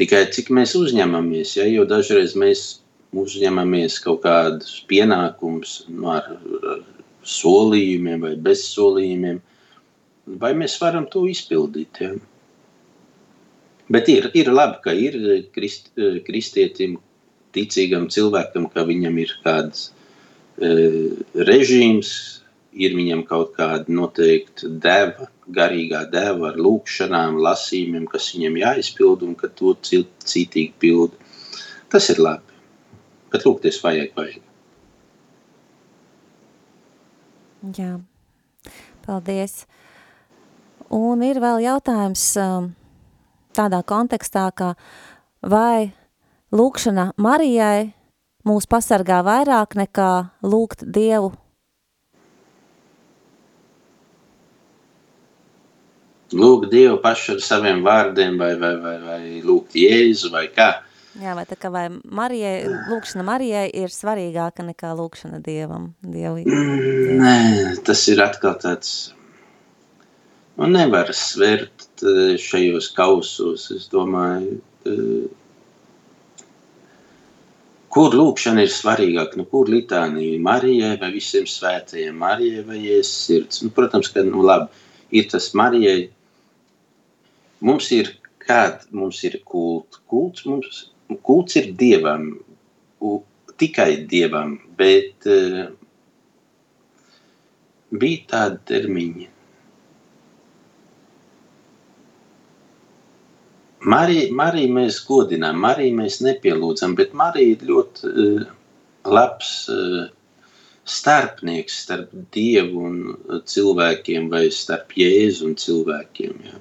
Tikai 0.00 0.22
cik 0.32 0.48
mēs 0.56 0.72
uzņemamies, 0.76 1.56
ja, 1.58 1.66
jo 1.68 1.84
dažreiz 1.88 2.32
mēs 2.36 2.64
uzņemamies 3.16 3.98
kaut 4.04 4.22
kādus 4.24 4.78
pienākumus 4.88 5.82
nu, 5.92 6.08
ar, 6.12 6.32
ar 6.72 6.80
solījumiem 7.26 8.24
vai 8.24 8.32
bez 8.48 8.64
solījumiem, 8.70 9.42
vai 10.40 10.52
mēs 10.56 10.76
varam 10.80 11.08
to 11.12 11.26
izpildīt, 11.28 12.00
ja? 12.00 12.14
Bet 13.92 14.08
ir, 14.10 14.30
ir 14.34 14.50
labi, 14.50 14.80
ka 14.82 14.94
ir 14.94 15.18
krist, 15.54 15.92
kristietim, 16.26 16.96
ticīgam 17.54 18.08
cilvēkam, 18.12 18.66
ka 18.72 18.82
viņam 18.88 19.20
ir 19.22 19.34
kāds 19.44 19.90
e, 20.58 20.70
režīms, 21.48 22.10
ir 22.76 22.96
viņam 22.96 23.22
kaut 23.28 23.54
kāda 23.56 23.92
noteikta 23.92 24.68
deva, 24.82 25.28
garīgā 25.46 26.02
deva 26.12 26.50
ar 26.50 26.58
lūkšanām, 26.60 27.38
lasījumiem, 27.46 28.08
kas 28.10 28.32
viņam 28.34 28.58
jāizpild 28.60 29.22
un 29.26 29.36
ka 29.38 29.48
to 29.48 29.76
citīgi 29.86 30.72
pild. 30.82 31.14
Tas 31.92 32.10
ir 32.12 32.20
labi, 32.20 32.58
bet 33.32 33.46
lūgties 33.46 33.78
vajag, 33.84 34.10
vajag. 34.18 34.42
Jā, 37.76 37.94
paldies. 39.06 39.62
Un 40.92 41.22
ir 41.26 41.40
vēl 41.42 41.64
jautājums, 41.64 42.26
um, 42.38 42.68
tādā 43.56 43.82
kontekstā, 43.86 44.50
ka 44.54 44.74
vai 45.42 45.92
lūkšana 46.54 47.10
Marijai 47.16 47.94
mūs 48.46 48.68
pasargā 48.70 49.22
vairāk 49.26 49.74
nekā 49.80 50.12
lūgt 50.46 50.86
Dievu? 50.86 51.34
lūgt 56.34 56.70
Dievu 56.72 56.98
pašu 57.02 57.36
ar 57.36 57.42
saviem 57.44 57.82
vārdiem, 57.86 58.36
vai, 58.40 58.54
vai, 58.58 58.74
vai, 58.82 58.96
vai 59.02 59.20
lūgt 59.44 59.76
Jēzu, 59.78 60.32
vai 60.34 60.46
kā. 60.52 60.72
Jā, 61.16 61.32
vai 61.36 61.46
tā 61.48 61.56
kā 61.56 61.70
vai 61.72 61.86
Marijai, 61.90 62.66
lūkšana 62.90 63.24
Marijai 63.24 63.66
ir 63.72 63.92
svarīgāka 63.92 64.66
nekā 64.66 64.92
lūkšana 64.98 65.40
Dievam? 65.44 65.94
Dievi, 66.04 66.44
nē, 67.22 67.36
tas 67.86 68.02
ir 68.12 68.20
atkal 68.24 68.58
tāds, 68.60 69.14
nu 70.56 70.68
nevar 70.72 71.12
svert 71.16 71.86
eh, 72.02 72.36
šajos 72.40 72.90
kausos, 72.96 73.68
es 73.74 73.88
domāju, 73.92 74.58
eh, 74.88 75.28
kur 77.92 78.16
lūkšana 78.16 78.64
ir 78.66 78.72
svarīgāka, 78.72 79.40
nu 79.40 79.46
kur 79.52 79.70
litānija, 79.72 80.40
Marijai 80.42 80.96
vai 81.00 81.12
visiem 81.14 81.46
svētajiem, 81.48 82.16
Marijai 82.20 82.66
vai 82.66 82.82
Jēzus 82.82 83.22
sirds. 83.28 83.62
Nu, 83.64 83.72
protams, 83.76 84.10
ka, 84.12 84.24
nu 84.26 84.44
labi, 84.44 84.84
ir 85.16 85.30
tas 85.32 85.52
Marijai, 85.56 86.10
mums 87.64 87.88
ir 87.96 88.12
kāda, 88.44 88.84
mums 88.92 89.22
ir 89.24 89.40
kults, 89.48 90.02
kults 90.10 90.44
mums 90.48 90.84
kults 91.22 91.56
ir 91.56 91.72
dievam, 91.78 92.30
tikai 93.56 94.06
dievam, 94.10 94.56
bet 94.76 95.26
uh, 95.30 95.68
bija 97.90 98.26
tāda 98.32 98.60
termiņa. 98.68 99.30
Mariju, 103.86 104.34
Mariju 104.34 104.74
mēs 104.74 105.00
godinām, 105.06 105.60
Mariju 105.62 105.94
mēs 106.00 106.20
nepielūdzam, 106.26 106.96
bet 106.98 107.14
Marija 107.14 107.54
ir 107.54 107.66
ļoti 107.68 108.12
uh, 108.12 108.46
labs 109.06 109.52
uh, 109.70 110.06
starpnieks 110.86 111.82
starp 111.84 112.14
Dievu 112.34 112.86
un 112.88 112.96
cilvēkiem 113.46 114.30
vai 114.32 114.46
starp 114.54 114.94
Jēzu 114.98 115.50
un 115.50 115.54
cilvēkiem. 115.58 116.40
Jā. 116.46 116.58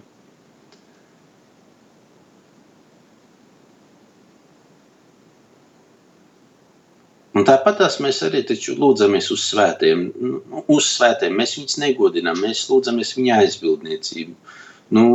Un 7.35 7.43
tāpat 7.43 7.81
mēs 7.99 8.21
arī 8.23 8.45
lūdzamies 8.79 9.27
uz 9.33 9.41
svētiem. 9.49 10.05
Nu, 10.15 10.61
uz 10.71 10.87
svētiem 10.93 11.35
mēs 11.35 11.57
viņus 11.57 11.81
negodinām, 11.81 12.39
mēs 12.39 12.63
lūdzamies 12.69 13.11
viņa 13.17 13.41
aizbildniecību. 13.43 14.37
Nu, 14.95 15.07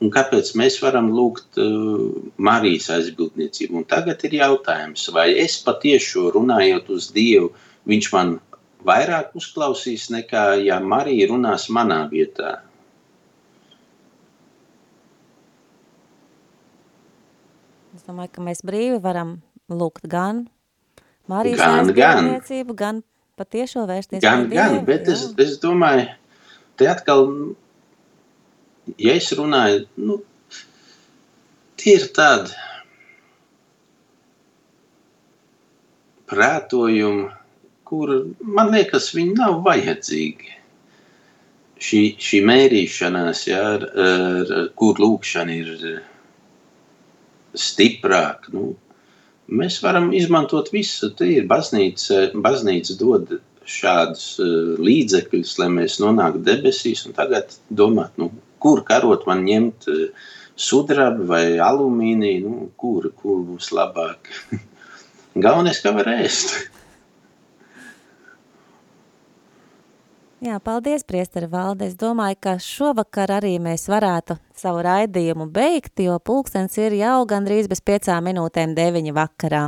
un 0.00 0.12
kāpēc 0.12 0.52
mēs 0.58 0.78
varam 0.82 1.10
lūgt 1.14 1.60
uh, 1.60 2.06
Marijas 2.40 2.90
aizbildniecību? 2.96 3.82
Un 3.82 3.88
tagad 3.88 4.22
ir 4.28 4.38
jautājums, 4.40 5.08
vai 5.14 5.30
es 5.42 5.58
patiešām 5.64 6.30
runājot 6.36 6.90
uz 6.96 7.10
Dievu, 7.14 7.52
viņš 7.90 8.10
man 8.14 8.38
vairāk 8.86 9.36
uzklausīs 9.36 10.08
nekā 10.12 10.44
ja 10.64 10.80
Marija 10.80 11.28
runās 11.30 11.68
manā 11.72 12.02
vietā. 12.10 12.60
Es 17.94 18.06
domāju, 18.06 18.32
ka 18.32 18.44
mēs 18.46 18.64
brīvi 18.64 18.96
varam 19.02 19.38
lūgt 19.68 20.08
gan 20.08 20.46
Marijas 21.30 21.60
gan, 21.60 21.92
gan. 21.94 22.30
gan 22.74 23.02
patiešo 23.38 23.84
vērsties 23.88 24.22
gan, 24.24 24.46
pie 24.48 24.56
Dievu. 24.56 24.80
Gan, 24.80 24.86
bet 24.88 25.10
jā. 25.10 25.16
es, 25.16 25.26
es 25.44 25.58
domāju, 25.62 26.08
te 26.80 26.88
atkal, 26.90 27.28
ja 28.98 29.14
es 29.18 29.30
runāju, 29.36 29.84
nu, 30.00 30.18
tie 31.80 31.96
ir 31.98 32.08
tādi 32.16 32.56
prātojumi, 36.30 37.28
kur 37.90 38.14
man 38.40 38.70
liekas, 38.74 39.10
viņi 39.16 39.38
nav 39.38 39.62
vajadzīgi. 39.66 40.56
Šī, 41.80 42.00
šī 42.20 42.42
mērīšanās, 42.44 43.46
jā, 43.48 43.60
ar, 43.78 43.86
ar, 44.04 44.54
kur 44.76 45.00
lūkšana 45.00 45.56
ir 45.56 45.70
stiprāka, 47.56 48.52
nu, 48.54 48.74
Mēs 49.50 49.80
varam 49.82 50.12
izmantot 50.14 50.68
visu. 50.70 51.10
Tā 51.18 51.26
ir 51.26 51.48
baznīca, 51.50 52.28
baznīca 52.38 52.94
dod 53.00 53.32
šādus 53.70 54.26
uh, 54.42 54.76
līdzekļus, 54.78 55.56
lai 55.58 55.68
mēs 55.74 55.98
nonāktu 56.02 56.42
debesīs. 56.46 57.02
Tagad 57.16 57.56
domāt, 57.80 58.14
nu, 58.20 58.30
kur 58.62 58.84
karot 58.86 59.26
man 59.28 59.44
ņemt 59.46 59.88
uh, 59.90 60.28
sudrabu 60.60 61.24
vai 61.30 61.44
alumīniju, 61.62 62.42
nu, 62.44 62.68
kur, 62.80 63.08
kur 63.16 63.40
būs 63.46 63.72
labāk. 63.76 64.30
Galvenais, 65.44 65.80
ka 65.80 65.94
var 65.96 66.10
ēst. 66.18 66.58
Jā, 70.40 70.56
paldies, 70.64 71.02
priesteri 71.04 71.50
Valde. 71.52 71.84
Es 71.90 71.98
domāju, 72.00 72.38
ka 72.40 72.54
šovakar 72.64 73.28
arī 73.36 73.58
mēs 73.60 73.84
varētu 73.92 74.38
savu 74.56 74.80
raidījumu 74.86 75.50
beigt, 75.52 76.00
jo 76.00 76.14
pulkstens 76.16 76.78
ir 76.80 76.96
jau 76.96 77.18
gandrīz 77.28 77.68
bez 77.68 77.84
piecām 77.84 78.24
minūtēm 78.24 78.72
deviņa 78.78 79.12
vakarā. 79.18 79.66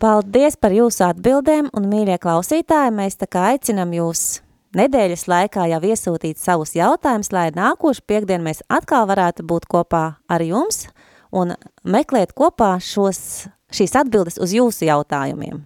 Paldies 0.00 0.56
par 0.56 0.72
jūsu 0.72 1.04
atbildēm 1.10 1.68
un, 1.76 1.90
mīļie 1.92 2.16
klausītāji, 2.24 2.96
mēs 2.96 3.20
tā 3.20 3.28
kā 3.28 3.50
aicinam 3.52 3.92
jūs 3.92 4.40
nedēļas 4.78 5.26
laikā 5.30 5.66
jau 5.72 5.80
iesūtīt 5.92 6.40
savus 6.40 6.74
jautājumus, 6.76 7.32
lai 7.34 7.50
nākošu 7.54 8.04
piekdien 8.08 8.44
mēs 8.44 8.62
atkal 8.72 9.06
varētu 9.10 9.44
būt 9.48 9.68
kopā 9.70 10.04
ar 10.28 10.44
jums 10.44 10.86
un 11.32 11.54
meklēt 11.84 12.34
kopā 12.36 12.76
šos, 12.82 13.48
šīs 13.72 13.96
atbildes 14.02 14.40
uz 14.42 14.54
jūsu 14.56 14.88
jautājumiem. 14.88 15.62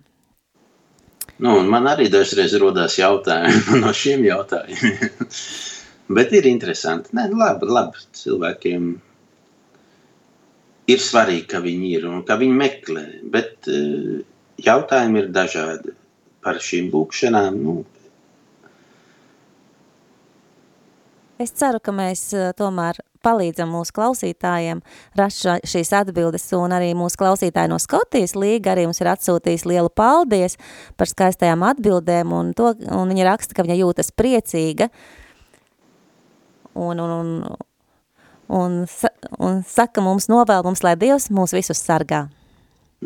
Nu, 1.43 1.59
man 1.69 1.89
arī 1.91 2.07
dažreiz 2.09 2.55
rodas 2.61 2.97
jautājumi 2.97 3.81
no 3.83 3.93
šiem 3.93 4.25
jautājumiem. 4.27 5.27
Bet 6.17 6.33
ir 6.39 6.47
interesanti. 6.47 7.11
Nē, 7.19 7.27
nu 7.33 7.41
labi, 7.41 7.67
labi, 7.67 8.01
cilvēkiem 8.15 8.89
ir 10.95 11.03
svarīgi, 11.03 11.49
ka 11.51 11.61
viņi 11.65 11.91
ir 11.99 12.07
un 12.07 12.23
ka 12.27 12.39
viņi 12.39 12.59
meklē. 12.61 13.05
Bet 13.33 13.67
uh, 13.73 14.23
jautājumi 14.63 15.25
ir 15.25 15.33
dažādi 15.35 15.97
par 16.47 16.63
šīm 16.63 16.93
lūkšanām. 16.95 17.59
Nu. 17.59 17.81
Es 21.37 21.53
ceru, 21.53 21.83
ka 21.85 21.93
mēs 21.93 22.31
uh, 22.33 22.51
tomēr 22.57 22.97
palīdzam 23.27 23.69
mūsu 23.75 23.95
klausītājiem 23.97 24.81
rast 25.19 25.45
šīs 25.69 25.93
atbildes, 25.99 26.47
un 26.57 26.73
arī 26.73 26.93
mūsu 26.97 27.19
klausītāji 27.21 27.73
no 27.73 27.79
Skotijas 27.83 28.37
līga 28.39 28.73
arī 28.73 28.87
mums 28.87 29.03
ir 29.03 29.11
atsūtījis 29.13 29.67
lielu 29.69 29.91
paldies 29.93 30.57
par 30.97 31.11
skaistajām 31.11 31.65
atbildēm, 31.67 32.33
un, 32.33 32.55
to, 32.57 32.73
un 32.89 33.13
viņa 33.13 33.29
raksta, 33.31 33.57
ka 33.57 33.67
viņa 33.67 33.79
jūtas 33.83 34.13
priecīga, 34.17 34.89
un, 36.77 37.01
un, 37.03 37.15
un, 37.19 37.57
un, 38.61 38.81
un 39.43 39.63
saka 39.69 40.05
mums 40.05 40.31
novēl 40.33 40.65
mums, 40.67 40.85
lai 40.87 40.97
Dievs 41.01 41.31
mūs 41.35 41.57
visus 41.57 41.83
sargā. 41.83 42.27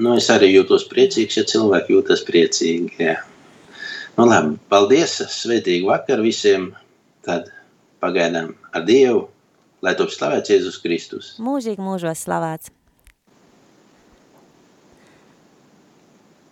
Nu, 0.00 0.14
es 0.20 0.28
arī 0.30 0.52
jūtos 0.52 0.86
priecīgs, 0.90 1.40
ja 1.40 1.48
cilvēki 1.50 1.96
jūtas 1.96 2.22
priecīgi, 2.28 2.94
jā. 3.02 3.16
Nu, 4.14 4.26
labi, 4.28 4.54
paldies, 4.70 5.16
svētīgu 5.32 5.88
vakaru 5.90 6.28
visiem, 6.28 6.70
tad 7.26 7.48
pagaidām 8.02 8.54
ar 8.72 8.84
Dievu, 8.88 9.28
lai 9.84 9.94
top 9.98 10.12
slavēts 10.12 10.52
Jēzus 10.52 10.80
Kristus. 10.82 11.32
Mūžīgi 11.42 11.82
mūžos 11.84 12.26
slavēts. 12.26 12.72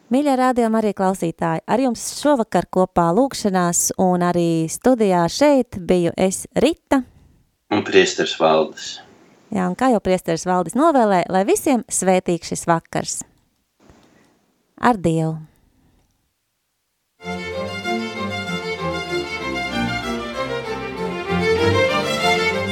Mīļie 0.08 0.38
rādījumi 0.40 0.78
arī 0.78 0.94
klausītāji, 0.96 1.60
ar 1.68 1.82
jums 1.84 2.02
šovakar 2.16 2.64
kopā 2.72 3.10
lūkšanās 3.12 3.90
un 4.00 4.24
arī 4.24 4.64
studijā 4.72 5.26
šeit 5.28 5.76
biju 5.84 6.14
es 6.16 6.46
Rita. 6.56 7.02
Un 7.68 7.84
priesters 7.84 8.32
Valdis. 8.40 8.94
Jā, 9.52 9.66
un 9.68 9.76
kā 9.76 9.90
jau 9.92 10.00
priesters 10.00 10.46
Valdis 10.48 10.76
novēlē, 10.76 11.26
lai 11.28 11.44
visiem 11.48 11.84
svētīgs 11.92 12.54
šis 12.54 12.64
vakars. 12.68 13.20
Ar 14.80 14.96
Dievu! 14.96 15.36